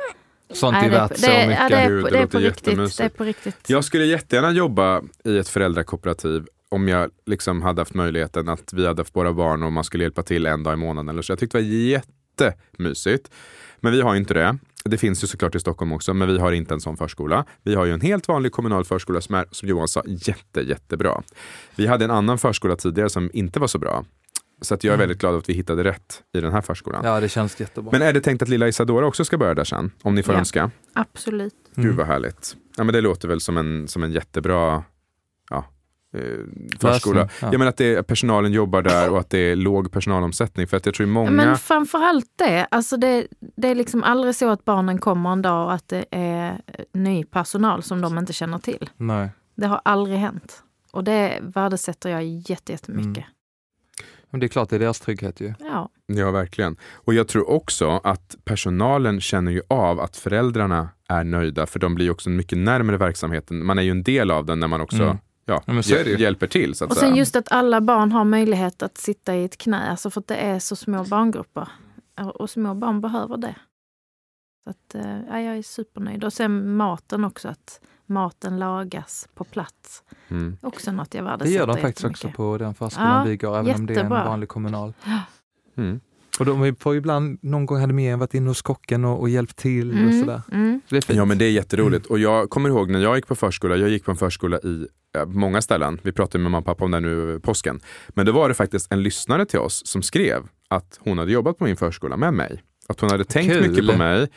Sånt 0.54 0.78
är 0.78 0.82
det, 0.84 0.90
värt 0.90 1.10
det, 1.10 1.18
så 1.18 1.32
ja, 1.32 1.48
mycket. 1.48 1.70
det, 1.70 1.76
är, 1.76 1.90
Gud, 1.90 2.04
på- 2.04 2.10
det 2.10 2.14
det 2.14 2.18
är 2.18 2.22
låter. 2.22 2.40
Det 2.40 2.46
är 2.46 2.50
jättemysigt. 2.50 3.18
på 3.18 3.24
riktigt. 3.24 3.70
Jag 3.70 3.84
skulle 3.84 4.06
jättegärna 4.06 4.52
jobba 4.52 5.02
i 5.24 5.38
ett 5.38 5.50
föräldrakooperativ 5.50 6.46
om 6.70 6.88
jag 6.88 7.12
liksom 7.26 7.62
hade 7.62 7.82
haft 7.82 7.94
möjligheten 7.94 8.50
att 8.50 8.74
vi 8.74 8.88
hade 8.88 9.00
haft 9.02 9.16
våra 9.16 9.34
barn 9.34 9.64
och 9.64 9.72
man 9.72 9.84
skulle 9.84 10.04
hjälpa 10.04 10.24
till 10.24 10.46
en 10.46 10.64
dag 10.64 10.74
i 10.74 10.78
månaden. 10.78 11.10
Eller 11.10 11.22
så. 11.22 11.32
Jag 11.32 11.40
tyckte 11.40 11.58
det 11.58 11.64
var 11.64 11.70
jättemysigt. 11.70 13.32
Men 13.80 13.92
vi 13.92 14.02
har 14.02 14.14
ju 14.14 14.20
inte 14.20 14.34
det. 14.34 14.58
Det 14.86 14.98
finns 14.98 15.24
ju 15.24 15.28
såklart 15.28 15.56
i 15.56 15.60
Stockholm 15.60 15.92
också, 15.92 16.14
men 16.14 16.28
vi 16.28 16.38
har 16.40 16.52
inte 16.52 16.74
en 16.74 16.82
sån 16.82 16.98
förskola. 16.98 17.46
Vi 17.64 17.76
har 17.76 17.86
ju 17.86 17.92
en 17.94 18.02
helt 18.02 18.28
vanlig 18.28 18.52
kommunal 18.52 18.86
förskola 18.86 19.22
som 19.22 19.36
är, 19.36 19.46
som 19.52 19.70
Johan 19.70 19.88
sa, 19.88 20.04
jätte, 20.08 20.62
jättebra. 20.62 21.22
Vi 21.76 21.88
hade 21.88 22.06
en 22.06 22.12
annan 22.12 22.38
förskola 22.38 22.76
tidigare 22.76 23.10
som 23.10 23.30
inte 23.34 23.60
var 23.60 23.68
så 23.68 23.80
bra. 23.80 24.06
Så 24.62 24.74
att 24.74 24.84
jag 24.84 24.94
är 24.94 24.98
väldigt 24.98 25.18
glad 25.20 25.36
att 25.36 25.50
vi 25.50 25.54
hittade 25.54 25.84
rätt 25.84 26.22
i 26.34 26.42
den 26.42 26.52
här 26.52 26.62
förskolan. 26.62 27.02
Ja, 27.06 27.20
det 27.20 27.30
känns 27.30 27.60
jättebra. 27.60 27.90
Men 27.92 28.02
är 28.02 28.14
det 28.14 28.22
tänkt 28.22 28.42
att 28.42 28.50
lilla 28.50 28.68
Isadora 28.68 29.06
också 29.08 29.26
ska 29.26 29.38
börja 29.38 29.54
där 29.54 29.64
sen? 29.64 29.92
Om 30.02 30.16
ni 30.16 30.24
får 30.24 30.34
Ja. 30.34 30.40
önska? 30.40 30.72
Absolut. 30.94 31.54
Mm. 31.78 31.90
Gud 31.90 31.98
vad 31.98 32.08
härligt. 32.08 32.56
Ja, 32.78 32.84
men 32.84 32.94
det 32.94 33.02
låter 33.02 33.28
väl 33.28 33.42
som 33.42 33.58
en, 33.58 33.88
som 33.88 34.04
en 34.04 34.12
jättebra 34.12 34.84
förskola. 36.80 37.22
Lösning, 37.22 37.38
ja. 37.42 37.48
Jag 37.52 37.60
menar 37.60 37.70
att 37.70 37.78
det, 37.78 38.04
personalen 38.08 38.52
jobbar 38.54 38.82
där 38.82 39.10
och 39.10 39.20
att 39.20 39.30
det 39.30 39.38
är 39.38 39.56
låg 39.56 39.92
personalomsättning. 39.92 40.68
För 40.68 40.78
att 40.78 40.86
jag 40.86 40.96
tror 40.96 41.08
många... 41.08 41.32
Men 41.32 41.58
framförallt 41.58 42.32
det. 42.36 42.68
Alltså 42.72 42.98
det, 42.98 43.28
det 43.58 43.68
är 43.68 43.76
liksom 43.76 44.04
aldrig 44.04 44.36
så 44.36 44.50
att 44.50 44.66
barnen 44.66 44.98
kommer 44.98 45.32
en 45.32 45.42
dag 45.42 45.66
och 45.66 45.74
att 45.74 45.88
det 45.88 46.06
är 46.12 46.62
ny 46.94 47.24
personal 47.24 47.84
som 47.84 48.02
de 48.02 48.18
inte 48.18 48.34
känner 48.34 48.60
till. 48.60 48.90
Nej. 48.98 49.30
Det 49.56 49.68
har 49.68 49.82
aldrig 49.86 50.18
hänt. 50.18 50.64
Och 50.92 51.04
det 51.04 51.40
värdesätter 51.42 52.10
jag 52.10 52.24
jätte- 52.24 52.72
jättemycket. 52.72 53.26
Men 54.30 54.40
det 54.40 54.46
är 54.46 54.48
klart, 54.48 54.70
det 54.70 54.76
är 54.76 54.80
deras 54.80 55.00
trygghet 55.00 55.42
ju. 55.42 55.54
Ja. 55.60 55.90
Ja, 56.06 56.32
verkligen. 56.32 56.76
Och 56.94 57.14
jag 57.14 57.28
tror 57.28 57.50
också 57.50 58.02
att 58.04 58.36
personalen 58.46 59.22
känner 59.22 59.52
ju 59.52 59.62
av 59.70 60.00
att 60.00 60.18
föräldrarna 60.18 60.90
är 61.10 61.24
nöjda, 61.24 61.66
för 61.66 61.80
de 61.80 61.96
blir 61.96 62.10
också 62.12 62.30
mycket 62.30 62.58
närmare 62.58 62.98
verksamheten. 62.98 63.66
Man 63.66 63.80
är 63.80 63.84
ju 63.84 63.92
en 63.92 64.04
del 64.04 64.32
av 64.32 64.46
den 64.46 64.60
när 64.60 64.68
man 64.68 64.82
också 64.82 65.04
Mm. 65.04 65.18
Ja, 65.46 65.64
Ja, 65.66 65.74
det 66.04 66.20
hjälper 66.20 66.48
till. 66.48 66.76
Så 66.76 66.86
att 66.86 66.92
Och 66.92 66.98
säga. 66.98 67.10
sen 67.10 67.18
just 67.18 67.36
att 67.36 67.52
alla 67.52 67.82
barn 67.82 68.12
har 68.12 68.24
möjlighet 68.24 68.84
att 68.84 68.98
sitta 68.98 69.36
i 69.36 69.46
ett 69.46 69.58
knä, 69.58 69.90
alltså 69.90 70.10
för 70.10 70.20
att 70.20 70.28
det 70.28 70.36
är 70.36 70.60
så 70.60 70.76
små 70.76 71.04
barngrupper. 71.04 71.68
Och 72.34 72.50
små 72.50 72.74
barn 72.74 73.02
behöver 73.02 73.38
det. 73.38 73.56
Så 74.64 74.70
att, 74.70 74.96
eh, 74.96 75.20
ja, 75.30 75.40
jag 75.40 75.58
är 75.58 75.62
supernöjd. 75.64 76.24
Och 76.24 76.34
sen 76.34 76.76
maten 76.76 77.24
också, 77.26 77.48
att 77.48 77.82
maten 78.06 78.60
lagas 78.60 79.28
på 79.36 79.44
plats. 79.44 80.04
Mm. 80.30 80.58
Också 80.62 80.92
något 80.92 81.14
jag 81.14 81.24
Det 81.24 81.30
värdesätter 81.30 81.60
gör 81.60 81.68
de 81.68 81.78
faktiskt 81.78 82.06
också 82.06 82.30
på 82.30 82.58
den 82.58 82.74
förskolan 82.74 83.18
Ja, 83.18 83.24
vi 83.24 83.38
går, 83.38 83.58
även 83.58 83.76
om 83.76 83.86
det 83.86 83.94
är 83.94 83.98
en 83.98 84.04
jättebra. 84.04 84.24
vanlig 84.26 84.50
kommunal. 84.50 84.94
Mm. 85.76 86.00
Och 86.40 86.46
de 86.46 86.76
får 86.80 86.96
ibland, 86.96 87.40
någon 87.42 87.66
gång 87.66 87.80
hade 87.80 87.94
med 87.94 88.18
varit 88.20 88.34
inne 88.34 88.48
hos 88.50 88.62
kocken 88.62 89.06
och, 89.06 89.20
och 89.22 89.30
hjälpt 89.30 89.56
till 89.58 89.92
och 89.92 89.98
Mm, 89.98 90.20
sådär. 90.20 90.42
mm. 90.52 90.82
Så 90.90 90.96
det 90.96 91.00
är 91.00 91.02
fint. 91.02 91.18
Ja 91.18 91.26
men 91.26 91.38
det 91.38 91.46
är 91.46 91.52
jätteroligt. 91.52 92.06
Och 92.06 92.20
jag 92.20 92.50
kommer 92.50 92.70
ihåg 92.70 92.90
när 92.90 93.00
jag 93.00 93.16
gick 93.16 93.28
på 93.28 93.36
förskola, 93.36 93.76
jag 93.76 93.90
gick 93.90 94.06
på 94.06 94.12
en 94.12 94.18
förskola 94.18 94.58
i 94.64 94.88
eh, 95.18 95.26
många 95.26 95.62
ställen. 95.62 96.00
Vi 96.04 96.12
pratade 96.12 96.42
med 96.42 96.52
mamma 96.52 96.60
och 96.60 96.66
pappa 96.66 96.86
om 96.86 96.92
det 96.92 97.00
nu 97.00 97.40
påsken. 97.40 97.80
Men 98.10 98.26
då 98.26 98.32
var 98.32 98.48
det 98.50 98.54
faktiskt 98.56 98.92
en 98.94 99.04
lyssnare 99.04 99.46
till 99.46 99.60
oss 99.60 99.82
som 99.88 100.02
skrev 100.02 100.44
att 100.68 101.00
hon 101.04 101.18
hade 101.18 101.32
jobbat 101.32 101.58
på 101.58 101.64
min 101.64 101.78
förskola 101.78 102.18
med 102.18 102.34
mig. 102.34 102.64
Att 102.88 103.00
hon 103.00 103.10
hade 103.12 103.24
tänkt 103.26 103.54
Kul. 103.54 103.70
mycket 103.70 103.88
på 103.92 103.98
mig. 103.98 104.28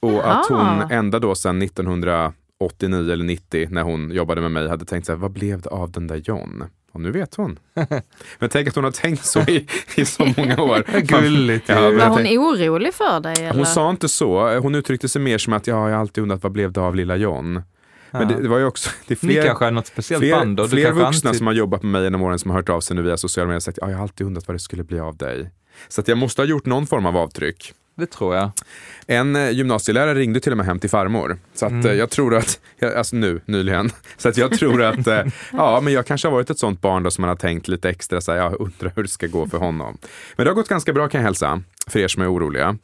Och 0.00 0.30
att 0.32 0.46
hon 0.48 0.90
ända 0.90 1.18
då 1.18 1.34
sedan 1.34 1.62
1989 1.62 3.12
eller 3.12 3.24
90 3.24 3.68
när 3.70 3.82
hon 3.82 4.10
jobbade 4.10 4.40
med 4.40 4.50
mig 4.50 4.68
hade 4.68 4.84
tänkt 4.84 5.06
så 5.06 5.12
här, 5.12 5.18
vad 5.18 5.30
blev 5.32 5.60
det 5.60 5.70
av 5.70 5.90
den 5.90 6.06
där 6.06 6.16
John? 6.16 6.64
Och 6.92 7.00
nu 7.00 7.10
vet 7.10 7.34
hon. 7.34 7.58
Men 8.38 8.48
tänk 8.50 8.68
att 8.68 8.74
hon 8.74 8.84
har 8.84 8.90
tänkt 8.90 9.24
så 9.24 9.40
i, 9.40 9.66
i 9.96 10.04
så 10.04 10.32
många 10.36 10.62
år. 10.62 11.00
Gulligt 11.00 11.68
Ja, 11.68 11.80
Var 11.80 12.06
hon 12.08 12.16
tänk- 12.16 12.38
orolig 12.38 12.94
för 12.94 13.20
dig? 13.20 13.34
Eller? 13.38 13.54
Hon 13.54 13.66
sa 13.66 13.90
inte 13.90 14.08
så. 14.08 14.58
Hon 14.58 14.74
uttryckte 14.74 15.08
sig 15.08 15.22
mer 15.22 15.38
som 15.38 15.52
att 15.52 15.66
ja, 15.66 15.88
jag 15.88 15.94
har 15.96 16.00
alltid 16.00 16.22
undrat 16.22 16.42
vad 16.42 16.52
blev 16.52 16.72
det 16.72 16.80
av 16.80 16.94
lilla 16.96 17.16
John? 17.16 17.52
Men 18.10 18.22
Ja. 18.22 18.36
det, 18.36 18.42
det 18.42 18.48
var 18.48 18.58
ju 18.58 18.64
också, 18.64 18.90
det 19.06 19.14
är 19.22 19.26
Ni 19.26 19.32
fler, 19.32 19.42
kanske 19.42 19.66
är 19.66 19.70
något 19.70 19.86
speciellt 19.86 20.20
fler, 20.22 20.36
band 20.36 20.56
du 20.56 20.68
fler 20.68 20.92
vuxna 20.92 21.30
antyd- 21.30 21.34
som 21.38 21.46
har 21.46 21.54
jobbat 21.54 21.82
med 21.82 21.92
mig 21.92 22.02
genom 22.02 22.22
åren 22.22 22.38
som 22.38 22.50
har 22.50 22.58
hört 22.58 22.68
av 22.68 22.80
sig 22.80 22.96
nu 22.96 23.02
via 23.02 23.16
sociala 23.16 23.46
medier 23.46 23.56
och 23.56 23.62
sagt 23.62 23.78
ja, 23.80 23.90
jag 23.90 23.96
har 23.96 24.02
alltid 24.02 24.26
undrat 24.26 24.48
vad 24.48 24.54
det 24.54 24.58
skulle 24.58 24.84
bli 24.84 25.00
av 25.00 25.16
dig. 25.16 25.50
Så 25.88 26.00
att 26.00 26.08
jag 26.08 26.18
måste 26.18 26.42
ha 26.42 26.46
gjort 26.46 26.66
någon 26.66 26.86
form 26.86 27.06
av 27.06 27.16
avtryck. 27.16 27.72
Det 27.98 28.06
tror 28.06 28.34
jag. 28.36 28.50
En 29.06 29.36
eh, 29.36 29.50
gymnasielärare 29.50 30.14
ringde 30.18 30.40
till 30.40 30.52
och 30.52 30.56
med 30.58 30.66
hem 30.66 30.78
till 30.78 30.90
farmor. 30.90 31.38
Så 31.54 31.66
att 31.66 31.72
Mm. 31.72 31.86
eh, 31.86 31.92
jag 31.92 32.10
tror 32.10 32.36
att, 32.36 32.60
alltså 32.96 33.16
nu, 33.16 33.40
nyligen, 33.44 33.90
så 34.16 34.28
att 34.28 34.36
jag 34.36 34.58
tror 34.58 34.82
att, 34.82 35.06
eh, 35.06 35.22
ja 35.52 35.80
men 35.80 35.92
jag 35.92 36.06
kanske 36.06 36.28
har 36.28 36.32
varit 36.32 36.50
ett 36.50 36.58
sånt 36.58 36.80
barn 36.80 37.02
då 37.02 37.10
som 37.10 37.22
man 37.22 37.28
har 37.28 37.36
tänkt 37.36 37.68
lite 37.68 37.90
extra 37.90 38.20
så 38.20 38.32
här, 38.32 38.38
jag 38.38 38.60
undrar 38.60 38.92
hur 38.96 39.02
det 39.02 39.08
ska 39.08 39.26
gå 39.26 39.46
för 39.46 39.58
honom. 39.58 39.98
Men 40.36 40.44
det 40.44 40.50
har 40.50 40.54
gått 40.54 40.68
ganska 40.68 40.92
bra 40.92 41.08
kan 41.08 41.18
jag 41.20 41.24
hälsa, 41.26 41.62
för 41.86 41.98
er 42.00 42.08
som 42.08 42.22
är 42.22 42.32
oroliga. 42.32 42.78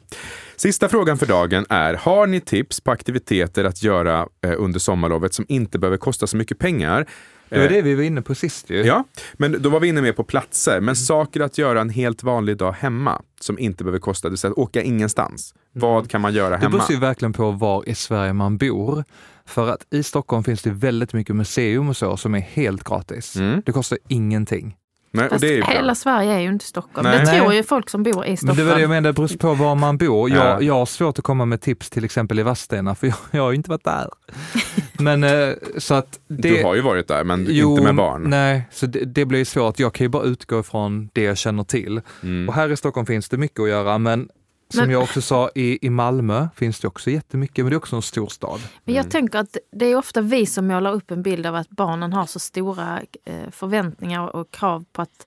Sista 0.55 0.89
frågan 0.89 1.17
för 1.17 1.25
dagen 1.25 1.65
är, 1.69 1.93
har 1.93 2.27
ni 2.27 2.41
tips 2.41 2.81
på 2.81 2.91
aktiviteter 2.91 3.63
att 3.63 3.83
göra 3.83 4.27
under 4.57 4.79
sommarlovet 4.79 5.33
som 5.33 5.45
inte 5.47 5.79
behöver 5.79 5.97
kosta 5.97 6.27
så 6.27 6.37
mycket 6.37 6.59
pengar? 6.59 7.05
Det 7.49 7.57
var 7.57 7.65
Eh, 7.65 7.71
det 7.71 7.81
vi 7.81 7.95
var 7.95 8.03
inne 8.03 8.21
på 8.21 8.35
sist 8.35 8.69
ju. 8.69 8.83
Ja, 8.83 9.03
men 9.33 9.61
då 9.61 9.69
var 9.69 9.79
vi 9.79 9.87
inne 9.87 10.01
mer 10.01 10.11
på 10.13 10.23
platser. 10.23 10.71
Mm. 10.71 10.85
Men 10.85 10.95
saker 10.95 11.41
att 11.41 11.57
göra 11.57 11.81
en 11.81 11.89
helt 11.89 12.23
vanlig 12.23 12.57
dag 12.57 12.71
hemma 12.71 13.21
som 13.41 13.59
inte 13.59 13.83
behöver 13.83 13.99
kosta, 13.99 14.27
det 14.27 14.31
vill 14.31 14.37
säga 14.37 14.51
att 14.51 14.57
åka 14.57 14.81
ingenstans. 14.81 15.53
Vad 15.71 16.09
kan 16.09 16.21
man 16.21 16.33
göra 16.33 16.49
Det 16.49 16.57
hemma? 16.57 16.77
beror 16.77 16.91
ju 16.91 16.99
verkligen 16.99 17.33
på 17.33 17.51
var 17.51 17.89
i 17.89 17.95
Sverige 17.95 18.33
man 18.33 18.57
bor. 18.57 19.03
För 19.45 19.69
att 19.69 19.85
i 19.93 20.03
Stockholm 20.03 20.43
finns 20.43 20.61
det 20.61 20.69
väldigt 20.69 21.13
mycket 21.13 21.35
museum 21.35 21.89
och 21.89 21.97
så 21.97 22.17
som 22.17 22.35
är 22.35 22.39
helt 22.39 22.83
gratis. 22.83 23.35
Mm. 23.35 23.61
Det 23.65 23.71
kostar 23.71 23.97
ingenting. 24.07 24.75
Nej, 25.15 25.25
och 25.25 25.31
Fast 25.31 25.41
det 25.41 25.47
är 25.47 25.51
ju 25.55 25.61
bra. 25.61 25.69
hela 25.69 25.95
Sverige 25.95 26.31
är 26.33 26.39
ju 26.39 26.47
inte 26.49 26.65
Stockholm. 26.65 27.07
Nej. 27.09 27.19
Det 27.19 27.25
tror 27.25 27.53
ju 27.53 27.63
folk 27.63 27.89
som 27.89 28.03
bor 28.03 28.25
i 28.25 28.27
Men 28.29 28.37
Stockholm. 28.37 28.57
det 28.57 28.63
var 28.63 28.75
det 28.75 28.81
jag 28.81 28.89
menade, 28.89 29.09
det 29.09 29.13
beror 29.13 29.37
på 29.37 29.53
var 29.53 29.75
man 29.75 29.97
bor. 29.97 30.29
Ja. 30.29 30.35
Jag, 30.35 30.63
jag 30.63 30.73
har 30.73 30.85
svårt 30.85 31.19
att 31.19 31.25
komma 31.25 31.45
med 31.45 31.61
tips 31.61 31.89
till 31.89 32.05
exempel 32.05 32.39
i 32.39 32.43
Vadstena 32.43 32.95
för 32.95 33.07
jag, 33.07 33.15
jag 33.31 33.41
har 33.41 33.51
ju 33.51 33.55
inte 33.57 33.69
varit 33.69 33.83
där. 33.83 34.09
Men 34.99 35.23
eh, 35.23 35.49
så 35.77 35.93
att 35.93 36.19
det... 36.27 36.49
Du 36.49 36.63
har 36.63 36.75
ju 36.75 36.81
varit 36.81 37.07
där, 37.07 37.23
men 37.23 37.51
inte 37.51 37.83
med 37.83 37.95
barn. 37.95 38.23
Nej, 38.27 38.67
så 38.71 38.85
det, 38.85 38.99
det 39.05 39.25
blir 39.25 39.45
svårt. 39.45 39.79
Jag 39.79 39.93
kan 39.93 40.05
ju 40.05 40.09
bara 40.09 40.23
utgå 40.23 40.59
ifrån 40.59 41.09
det 41.13 41.21
jag 41.23 41.37
känner 41.37 41.63
till. 41.63 42.01
Mm. 42.23 42.49
Och 42.49 42.55
här 42.55 42.71
i 42.71 42.77
Stockholm 42.77 43.05
finns 43.05 43.29
det 43.29 43.37
mycket 43.37 43.59
att 43.59 43.69
göra, 43.69 43.97
men 43.97 44.29
som 44.75 44.83
Men- 44.83 44.91
jag 44.93 45.03
också 45.03 45.21
sa, 45.21 45.49
i, 45.55 45.85
i 45.87 45.89
Malmö 45.89 46.47
finns 46.55 46.79
det 46.79 46.87
också 46.87 47.09
jättemycket, 47.09 47.65
men 47.65 47.69
det 47.69 47.75
är 47.75 47.77
också 47.77 47.95
en 47.95 48.01
stor 48.01 48.27
stad. 48.27 48.59
Men 48.83 48.95
Mm. 48.95 49.03
jag 49.03 49.11
tänker 49.11 49.39
att 49.39 49.57
det 49.71 49.85
är 49.85 49.95
ofta 49.95 50.21
vi 50.21 50.45
som 50.45 50.67
målar 50.67 50.93
upp 50.93 51.11
en 51.11 51.21
bild 51.23 51.45
av 51.45 51.55
att 51.55 51.69
barnen 51.69 52.13
har 52.13 52.25
så 52.25 52.39
stora 52.39 53.01
eh, 53.25 53.49
förväntningar 53.51 54.35
och 54.35 54.51
krav 54.51 54.85
på 54.91 55.01
att 55.01 55.25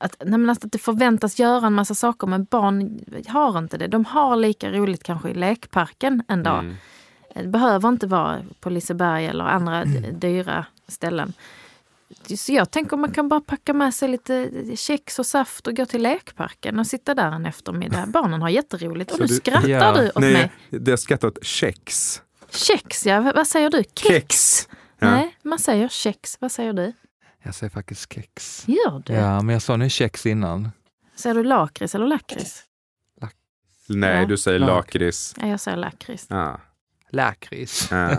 att, 0.00 0.16
nej 0.24 0.38
men 0.38 0.50
att 0.50 0.58
det 0.72 0.78
förväntas 0.78 1.38
göra 1.38 1.66
en 1.66 1.72
massa 1.74 1.94
saker 1.94 2.26
men 2.26 2.44
barn 2.44 3.00
har 3.28 3.58
inte 3.58 3.78
det. 3.78 3.86
De 3.86 4.04
har 4.04 4.36
lika 4.36 4.70
roligt 4.72 5.02
kanske 5.02 5.28
i 5.30 5.34
lekparken 5.34 6.22
en 6.28 6.42
dag. 6.42 6.58
Mm. 6.58 6.76
Det 7.34 7.46
behöver 7.48 7.88
inte 7.88 8.06
vara 8.06 8.38
på 8.60 8.70
Liseberg 8.70 9.26
eller 9.26 9.44
andra 9.44 9.84
d- 9.84 10.10
dyra 10.12 10.66
ställen. 10.88 11.32
Så 12.36 12.52
jag 12.52 12.70
tänker 12.70 12.96
man 12.96 13.12
kan 13.12 13.28
bara 13.28 13.40
packa 13.40 13.72
med 13.74 13.94
sig 13.94 14.08
lite 14.08 14.50
kex 14.76 15.18
och 15.18 15.26
saft 15.26 15.66
och 15.66 15.76
gå 15.76 15.86
till 15.86 16.02
lekparken 16.02 16.78
och 16.78 16.86
sitta 16.86 17.14
där 17.14 17.32
en 17.32 17.46
eftermiddag. 17.46 18.06
Barnen 18.06 18.42
har 18.42 18.48
jätteroligt. 18.48 19.10
Och 19.10 19.16
Så 19.16 19.22
nu 19.22 19.26
du- 19.26 19.34
skrattar 19.34 19.68
Ja. 19.68 19.92
du 19.92 20.08
åt 20.08 20.18
Nej, 20.18 20.32
mig. 20.32 20.50
det 20.70 20.90
har 20.92 20.96
skrattat 20.96 21.38
kex. 21.42 22.22
Kex, 22.50 23.06
ja. 23.06 23.20
V- 23.20 23.32
Vad 23.34 23.46
säger 23.46 23.70
du? 23.70 23.84
Kex? 23.94 24.68
Ja. 24.98 25.10
Nej, 25.10 25.36
man 25.42 25.58
säger 25.58 25.88
kex. 25.88 26.36
Vad 26.40 26.52
säger 26.52 26.72
du? 26.72 26.92
Jag 27.42 27.54
säger 27.54 27.70
faktiskt 27.70 28.12
kex. 28.12 28.64
Gör 28.68 29.02
du? 29.06 29.12
Ja, 29.12 29.42
men 29.42 29.52
jag 29.52 29.62
sa 29.62 29.76
nu 29.76 29.90
kex 29.90 30.26
innan. 30.26 30.70
Säger 31.16 31.34
du 31.34 31.44
lakrits 31.44 31.94
eller 31.94 32.06
lakrits? 32.06 32.64
Nej, 33.88 34.20
Ja. 34.20 34.26
du 34.26 34.38
säger 34.38 34.58
Lak. 34.58 34.68
lakrits. 34.68 35.34
Ja, 35.40 35.46
jag 35.46 35.60
säger 35.60 35.76
lakrits. 35.76 36.26
Ja. 36.28 36.60
Lakrits. 37.12 37.88
Ja. 37.90 38.16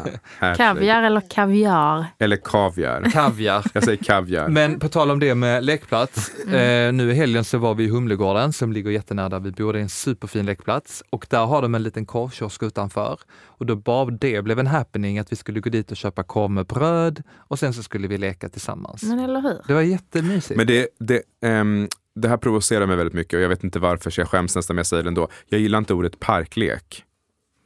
Kaviar 0.58 1.04
eller 1.04 1.22
kaviar? 1.30 2.06
Eller 2.20 2.38
kaviar. 2.38 3.10
Kaviar. 3.12 3.66
Jag 3.74 3.84
säger 3.84 4.04
kaviar. 4.04 4.48
Men 4.48 4.80
på 4.80 4.90
tal 4.90 5.12
om 5.12 5.20
det 5.20 5.36
med 5.36 5.66
lekplats. 5.66 6.32
Mm. 6.48 6.88
Eh, 6.88 6.94
nu 6.94 7.12
i 7.12 7.14
helgen 7.14 7.44
så 7.44 7.58
var 7.58 7.76
vi 7.76 7.84
i 7.84 7.88
Humlegården 7.88 8.54
som 8.54 8.74
ligger 8.74 8.92
jättenära 8.92 9.30
där 9.30 9.40
vi 9.40 9.52
bor. 9.52 9.74
Det 9.74 9.80
är 9.80 9.84
en 9.84 9.90
superfin 9.90 10.46
lekplats 10.46 11.04
och 11.10 11.26
där 11.30 11.46
har 11.46 11.62
de 11.62 11.76
en 11.76 11.84
liten 11.84 12.06
korvkiosk 12.06 12.64
utanför. 12.64 13.20
Och 13.46 13.66
då 13.66 13.76
bara 13.76 14.12
det 14.12 14.42
blev 14.42 14.60
en 14.60 14.68
happening 14.68 15.20
att 15.20 15.32
vi 15.32 15.36
skulle 15.36 15.60
gå 15.60 15.70
dit 15.70 15.92
och 15.92 15.98
köpa 15.98 16.24
korv 16.24 16.52
med 16.52 16.66
bröd 16.66 17.24
och 17.38 17.60
sen 17.60 17.74
så 17.74 17.84
skulle 17.84 18.08
vi 18.08 18.18
leka 18.18 18.50
tillsammans. 18.50 19.04
Men 19.04 19.20
eller 19.20 19.42
hur? 19.42 19.62
Det 19.68 19.74
var 19.74 19.82
jättemysigt. 19.82 20.58
Men 20.58 20.68
det, 20.68 20.88
det, 21.00 21.22
ehm, 21.46 21.88
det 22.16 22.28
här 22.28 22.38
provocerar 22.38 22.86
mig 22.86 22.96
väldigt 22.96 23.14
mycket 23.14 23.34
och 23.34 23.44
jag 23.44 23.50
vet 23.50 23.64
inte 23.64 23.80
varför 23.80 24.10
så 24.10 24.22
jag 24.22 24.28
skäms 24.28 24.56
nästan 24.56 24.76
men 24.76 24.80
jag 24.80 24.86
säger 24.86 25.04
det 25.04 25.10
ändå. 25.10 25.28
Jag 25.50 25.60
gillar 25.60 25.80
inte 25.80 25.94
ordet 25.94 26.20
parklek. 26.20 27.06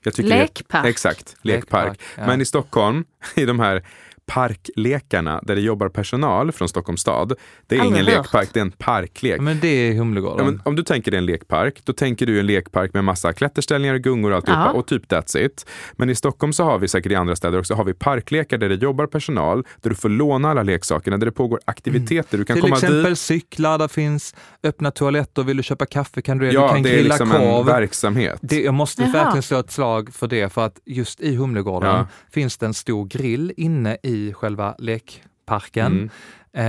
Jag 0.05 0.13
tycker 0.13 0.29
det- 0.29 0.37
Lekpark. 0.41 0.85
Exakt, 0.85 1.35
lekpark. 1.41 1.87
Lekpark, 1.87 1.99
ja. 2.17 2.25
Men 2.27 2.41
i 2.41 2.45
Stockholm, 2.45 3.05
i 3.35 3.45
de 3.45 3.59
här 3.59 3.83
parklekarna 4.25 5.39
där 5.43 5.55
det 5.55 5.61
jobbar 5.61 5.89
personal 5.89 6.51
från 6.51 6.69
Stockholms 6.69 7.01
stad. 7.01 7.33
Det 7.67 7.75
är 7.75 7.79
Aldrig 7.81 8.01
ingen 8.03 8.13
hört. 8.15 8.23
lekpark, 8.25 8.49
det 8.53 8.59
är 8.59 8.61
en 8.61 8.71
parklek. 8.71 9.37
Ja, 9.37 9.41
Men 9.41 9.59
det 9.59 9.67
är 9.67 9.91
Ja, 9.91 9.97
Humlegården. 9.99 10.45
men 10.45 10.61
om 10.65 10.75
du 10.75 10.83
tänker 10.83 11.11
dig 11.11 11.17
en 11.17 11.25
lekpark, 11.25 11.81
då 11.83 11.93
tänker 11.93 12.25
du 12.25 12.39
en 12.39 12.45
lekpark 12.45 12.93
med 12.93 13.03
massa 13.03 13.33
klätterställningar, 13.33 13.97
gungor 13.97 14.31
och 14.31 14.35
alltihopa 14.37 14.61
Ja. 14.65 14.71
och 14.71 14.87
typ 14.87 15.11
that's 15.11 15.37
it. 15.45 15.65
Men 15.93 16.09
i 16.09 16.15
Stockholm 16.15 16.53
så 16.53 16.63
har 16.63 16.79
vi 16.79 16.87
säkert 16.87 17.11
i 17.11 17.15
andra 17.15 17.35
städer 17.35 17.59
också, 17.59 17.73
har 17.73 17.83
vi 17.83 17.93
parklekar 17.93 18.57
där 18.57 18.69
det 18.69 18.75
jobbar 18.75 19.07
personal, 19.07 19.63
där 19.81 19.89
du 19.89 19.95
får 19.95 20.09
låna 20.09 20.49
alla 20.51 20.63
leksakerna, 20.63 21.17
där 21.17 21.25
det 21.25 21.31
pågår 21.31 21.59
aktiviteter. 21.65 22.37
Du 22.37 22.45
kan 22.45 22.53
Till 22.55 22.61
komma 22.61 22.75
exempel 22.75 23.03
dit. 23.03 23.17
cyklar, 23.19 23.77
där 23.77 23.87
finns 23.87 24.35
öppna 24.63 24.91
toaletter. 24.91 25.43
Vill 25.43 25.57
du 25.57 25.63
köpa 25.63 25.85
kaffe 25.85 26.21
kan 26.21 26.37
du 26.37 26.45
det. 26.45 26.51
du 26.51 26.55
Ja, 26.55 26.69
kan 26.69 26.83
det 26.83 26.89
är 26.89 26.93
grilla 26.93 27.09
liksom 27.15 27.31
en 27.31 27.37
korv. 27.41 27.65
verksamhet. 27.65 28.39
Det, 28.41 28.61
jag 28.63 28.73
måste 28.73 29.01
Jaha. 29.01 29.11
verkligen 29.11 29.43
slå 29.43 29.59
ett 29.59 29.71
slag 29.71 30.13
för 30.13 30.27
det, 30.27 30.53
för 30.53 30.65
att 30.65 30.79
just 30.85 31.21
i 31.21 31.35
Humlegården 31.35 31.89
Ja. 31.89 32.07
finns 32.31 32.57
det 32.57 32.65
en 32.65 32.73
stor 32.73 33.05
grill 33.05 33.53
inne 33.57 33.97
i 34.03 34.14
själva 34.33 34.75
lekparken. 34.79 35.91
Mm. 35.91 36.09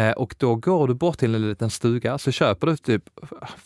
Eh, 0.08 0.12
och 0.12 0.34
då 0.38 0.54
går 0.54 0.88
du 0.88 0.94
bort 0.94 1.18
till 1.18 1.34
en 1.34 1.48
liten 1.48 1.70
stuga 1.70 2.18
så 2.18 2.30
köper 2.30 2.66
du 2.66 2.76
typ 2.76 3.02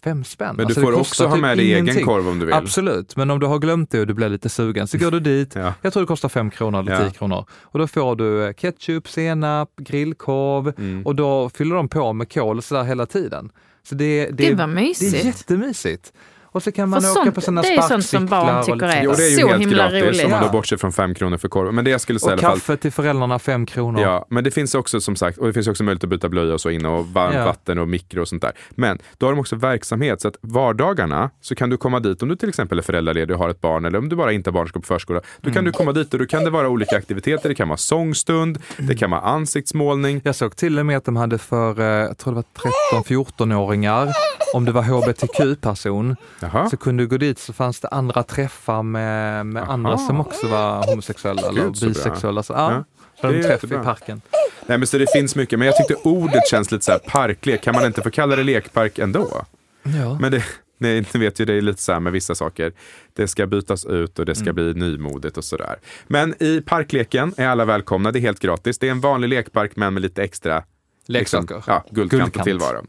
fem 0.04 0.24
spänn. 0.24 0.56
Men 0.56 0.66
Alltså, 0.66 0.80
du 0.80 0.86
det 0.86 0.92
får 0.92 1.00
också 1.00 1.26
ha 1.26 1.34
typ 1.34 1.42
med 1.42 1.58
dig 1.58 1.72
egen 1.74 2.04
korv 2.04 2.28
om 2.28 2.38
du 2.38 2.46
vill. 2.46 2.54
Absolut, 2.54 3.16
men 3.16 3.30
om 3.30 3.40
du 3.40 3.46
har 3.46 3.58
glömt 3.58 3.90
det 3.90 4.00
och 4.00 4.06
du 4.06 4.14
blir 4.14 4.28
lite 4.28 4.48
sugen 4.48 4.86
så 4.86 4.98
går 4.98 5.10
du 5.10 5.20
dit. 5.20 5.54
Ja. 5.54 5.74
Jag 5.82 5.92
tror 5.92 6.02
det 6.02 6.06
kostar 6.06 6.28
fem 6.28 6.50
kronor 6.50 6.80
eller 6.80 6.92
Ja. 6.92 6.98
tio 6.98 7.10
kronor. 7.10 7.44
Och 7.52 7.78
då 7.78 7.86
får 7.86 8.16
du 8.16 8.46
eh, 8.46 8.52
ketchup, 8.52 9.08
senap, 9.08 9.70
grillkorv 9.76 10.72
Mm. 10.78 11.06
och 11.06 11.14
då 11.14 11.48
fyller 11.48 11.74
de 11.76 11.88
på 11.88 12.12
med 12.12 12.32
kol 12.32 12.62
sådär 12.62 12.82
hela 12.84 13.06
tiden. 13.06 13.50
Så 13.82 13.94
det, 13.94 14.26
det, 14.30 14.44
Gud 14.46 14.58
vad 14.58 14.68
det 14.68 14.74
mysigt. 14.74 15.14
är 15.22 15.26
jättemysigt. 15.26 16.12
Och 16.52 16.62
så 16.62 16.72
kan 16.72 16.88
man 16.88 17.02
För 17.02 17.10
åka 17.10 17.22
sånt- 17.22 17.34
på 17.34 17.40
sådana 17.40 17.62
det 17.62 17.68
är 17.68 17.76
sånt 17.82 17.88
som 17.88 18.02
sparkcyklar. 18.02 18.44
barn 18.46 18.58
och 18.58 18.64
tycker 18.64 18.86
är 18.86 19.02
Jo, 19.02 19.12
det 19.16 19.24
är 19.26 19.30
ju 19.30 19.36
Så 19.36 19.48
helt 19.48 19.60
himla 19.60 19.76
gratis 19.90 20.02
roligt. 20.08 20.24
om 20.24 20.30
man 20.30 20.42
då 20.42 20.48
bortser 20.52 20.76
från 20.76 20.92
fem 20.92 21.14
kronor 21.14 21.36
för 21.36 21.48
korv. 21.48 21.74
Men 21.74 21.84
det 21.84 21.90
jag 21.90 22.00
skulle 22.00 22.18
säga 22.18 22.34
Och 22.34 22.42
i 22.42 22.44
alla 22.44 22.50
fall, 22.52 22.60
kaffe 22.60 22.76
till 22.76 22.92
föräldrarna 22.92 23.38
fem 23.38 23.66
kronor. 23.66 24.00
Ja, 24.02 24.26
men 24.30 24.44
det 24.44 24.50
finns 24.50 24.74
också 24.74 25.00
som 25.00 25.16
sagt, 25.16 25.38
och 25.38 25.46
det 25.46 25.52
finns 25.52 25.68
också 25.68 25.84
möjlighet 25.84 26.04
att 26.04 26.10
byta 26.10 26.28
blöja 26.28 26.54
och 26.54 26.60
så 26.60 26.70
inne 26.70 26.88
och 26.88 27.06
varmt 27.06 27.34
Ja. 27.34 27.44
vatten 27.44 27.78
och 27.78 27.88
mikro 27.88 28.20
och 28.20 28.28
sånt 28.28 28.42
där. 28.42 28.52
Men 28.70 28.98
då 29.18 29.26
har 29.26 29.32
de 29.32 29.40
också 29.40 29.56
verksamhet 29.56 30.20
så 30.20 30.28
att 30.28 30.36
vardagarna 30.40 31.30
så 31.40 31.54
kan 31.54 31.70
du 31.70 31.76
komma 31.76 32.00
dit 32.00 32.22
om 32.22 32.28
du 32.28 32.36
till 32.36 32.48
exempel 32.48 32.78
är 32.78 32.82
föräldraledig 32.82 33.36
och 33.36 33.42
har 33.42 33.48
ett 33.48 33.60
barn 33.60 33.84
eller 33.84 33.98
om 33.98 34.08
du 34.08 34.16
bara 34.16 34.32
inte 34.32 34.50
har 34.50 34.52
barn 34.52 34.62
och 34.62 34.68
ska 34.68 34.80
på 34.80 34.86
förskola. 34.86 35.20
Då 35.40 35.46
Mm. 35.48 35.54
kan 35.54 35.64
du 35.64 35.72
komma 35.72 35.92
dit 35.92 36.12
och 36.14 36.18
då 36.20 36.26
kan 36.26 36.44
det 36.44 36.50
vara 36.50 36.68
olika 36.68 36.96
aktiviteter. 36.96 37.48
Det 37.48 37.54
kan 37.54 37.68
vara 37.68 37.76
sångstund, 37.78 38.58
det 38.76 38.94
kan 38.94 39.10
vara 39.10 39.20
ansiktsmålning. 39.20 40.20
Jag 40.24 40.34
såg 40.34 40.56
till 40.56 40.78
och 40.78 40.86
med 40.86 40.96
att 40.96 41.04
de 41.04 41.16
hade 41.16 41.38
för, 41.38 41.80
eh, 41.80 41.86
jag 41.86 42.18
tror 42.18 42.32
det 42.34 42.36
var 42.36 42.44
13-14-åringar, 42.92 44.08
om 44.54 44.64
det 44.64 44.72
var 44.72 44.82
hbtq-person, 44.82 46.16
Jaha. 46.40 46.68
så 46.70 46.76
kunde 46.76 47.02
du 47.02 47.06
gå 47.08 47.16
dit 47.16 47.38
så 47.38 47.52
fanns 47.52 47.80
det 47.80 47.88
andra 47.88 48.22
träffar 48.22 48.82
med, 48.82 49.46
med 49.46 49.62
Aha. 49.62 49.72
andra 49.72 49.98
som 49.98 50.20
också 50.20 50.48
var 50.48 50.86
homosexuella 50.86 51.42
eller 51.48 51.62
Gud, 51.62 51.72
bra. 51.80 51.88
bisexuella. 51.88 52.42
Så, 52.42 52.52
ja, 52.52 52.84
Ja, 53.20 53.28
det 53.28 53.34
de 53.34 53.38
är 53.38 53.42
träff 53.42 53.50
i 53.64 53.66
jättebra. 53.66 53.84
parken. 53.84 54.20
Nej, 54.66 54.78
men 54.78 54.86
så 54.86 54.98
det 54.98 55.06
finns 55.12 55.36
mycket, 55.36 55.58
men 55.58 55.66
jag 55.66 55.76
tyckte 55.76 55.94
ordet 55.94 56.46
känns 56.50 56.70
lite 56.72 56.84
så 56.84 56.92
här 56.92 56.98
parklek. 56.98 57.62
Kan 57.62 57.74
man 57.74 57.86
inte 57.86 58.02
få 58.02 58.10
kalla 58.10 58.36
det 58.36 58.42
lekpark 58.42 58.98
ändå? 58.98 59.44
Ja. 59.82 60.18
Men 60.20 60.32
det, 60.32 60.44
ni, 60.78 61.04
ni 61.14 61.20
vet 61.20 61.40
ju, 61.40 61.44
det 61.44 61.54
är 61.54 61.60
lite 61.60 61.82
så 61.82 61.92
här 61.92 62.00
med 62.00 62.12
vissa 62.12 62.34
saker. 62.34 62.72
Det 63.12 63.28
ska 63.28 63.46
bytas 63.46 63.84
ut 63.84 64.18
och 64.18 64.26
det 64.26 64.34
ska 64.34 64.52
bli 64.52 64.74
nymodigt 64.74 65.36
och 65.36 65.44
sådär. 65.44 65.76
Men 66.06 66.42
i 66.42 66.60
parkleken 66.60 67.34
är 67.36 67.46
alla 67.48 67.64
välkomna. 67.64 68.12
Det 68.12 68.18
är 68.18 68.20
helt 68.20 68.40
gratis. 68.40 68.78
Det 68.78 68.86
är 68.86 68.90
en 68.90 69.00
vanlig 69.00 69.28
lekpark 69.28 69.76
men 69.76 69.94
med 69.94 70.00
lite 70.02 70.22
extra 70.22 70.62
Leksaker. 71.06 71.54
Liksom, 71.54 71.62
ja, 71.74 71.84
guldkant, 71.90 72.10
Guldkant. 72.10 72.36
och 72.36 72.44
tillvaro. 72.44 72.86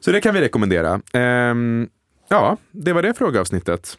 Så 0.00 0.12
det 0.12 0.20
kan 0.20 0.34
vi 0.34 0.40
rekommendera. 0.40 1.00
Ehm, 1.12 1.88
ja, 2.30 2.56
det 2.70 2.92
var 2.92 3.02
det 3.02 3.14
frågeavsnittet. 3.14 3.98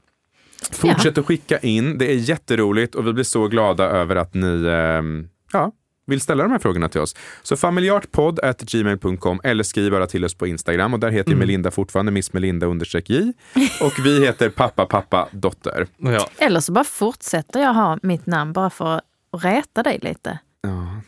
Fortsätt 0.72 1.18
att 1.18 1.26
skicka 1.26 1.58
in. 1.58 1.98
Det 1.98 2.12
är 2.12 2.16
jätteroligt 2.16 2.96
och 2.96 3.08
vi 3.08 3.14
blir 3.14 3.24
så 3.24 3.48
glada 3.48 3.84
över 3.84 4.16
att 4.16 4.34
ni 4.34 4.68
ehm, 4.68 5.30
ja, 5.54 5.72
vill 6.06 6.22
ställa 6.22 6.44
de 6.44 6.52
här 6.52 6.60
frågorna 6.60 6.90
till 6.90 7.02
oss. 7.02 7.16
Så 7.44 7.58
familjartpodd.gmail.com 7.58 9.42
eller 9.44 9.64
skriv 9.64 9.92
bara 9.92 10.08
till 10.08 10.26
oss 10.26 10.34
på 10.34 10.48
Instagram 10.48 10.94
och 10.94 11.00
där 11.00 11.10
heter 11.10 11.32
ju 11.32 11.38
Melinda 11.38 11.72
fortfarande 11.72 12.12
Miss 12.12 12.34
Melinda 12.34 12.66
understreck 12.66 13.10
J 13.10 13.34
och 13.82 13.94
vi 14.06 14.26
heter 14.26 14.50
pappa 14.50 14.86
pappa 14.86 15.28
dotter. 15.32 15.88
Ja. 15.98 16.30
Eller 16.38 16.60
så 16.60 16.72
bara 16.72 16.84
fortsätter 16.84 17.60
jag 17.60 17.74
ha 17.74 17.98
mitt 18.04 18.26
namn 18.26 18.54
bara 18.54 18.70
för 18.70 18.96
att 18.96 19.04
reta 19.44 19.84
dig 19.84 20.00
lite. 20.02 20.40
Ja. 20.62 21.02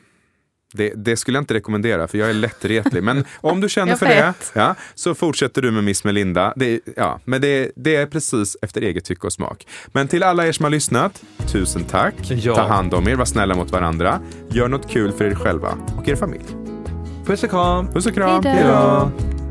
Det, 0.74 0.94
det 0.96 1.18
skulle 1.18 1.38
jag 1.38 1.42
inte 1.42 1.54
rekommendera 1.54 2.08
för 2.08 2.18
jag 2.18 2.30
är 2.30 2.34
lättretlig. 2.34 3.04
Men 3.04 3.26
om 3.42 3.62
du 3.62 3.70
känner 3.70 3.96
för 3.96 4.06
det 4.06 4.34
ja, 4.54 4.76
så 4.96 5.16
fortsätter 5.16 5.62
du 5.62 5.72
med 5.72 5.84
Miss 5.84 6.04
Melinda. 6.04 6.54
Det, 6.56 6.80
ja, 6.96 7.20
men 7.26 7.42
det, 7.42 7.72
det 7.76 7.96
är 7.96 8.06
precis 8.06 8.58
efter 8.62 8.82
eget 8.82 9.06
tycke 9.06 9.28
och 9.28 9.34
smak. 9.34 9.68
Men 9.88 10.08
till 10.08 10.24
alla 10.24 10.48
er 10.48 10.52
som 10.52 10.64
har 10.64 10.70
lyssnat, 10.70 11.24
tusen 11.48 11.84
tack. 11.84 12.16
Ja. 12.30 12.56
Ta 12.56 12.62
hand 12.62 12.94
om 12.94 13.08
er, 13.08 13.16
var 13.16 13.26
snälla 13.26 13.56
mot 13.56 13.72
varandra. 13.72 14.20
Gör 14.50 14.68
något 14.68 14.90
kul 14.90 15.12
för 15.12 15.26
er 15.26 15.36
själva 15.36 15.78
och 15.98 16.08
er 16.08 16.16
familj. 16.16 16.46
Puss 17.26 17.44
och 17.44 17.50
kram! 17.50 17.88
Puss 17.88 18.06
och 18.06 18.14
kram. 18.14 18.44
Hej 18.44 18.64
då. 18.64 18.70
Hej 18.70 19.12
då. 19.38 19.43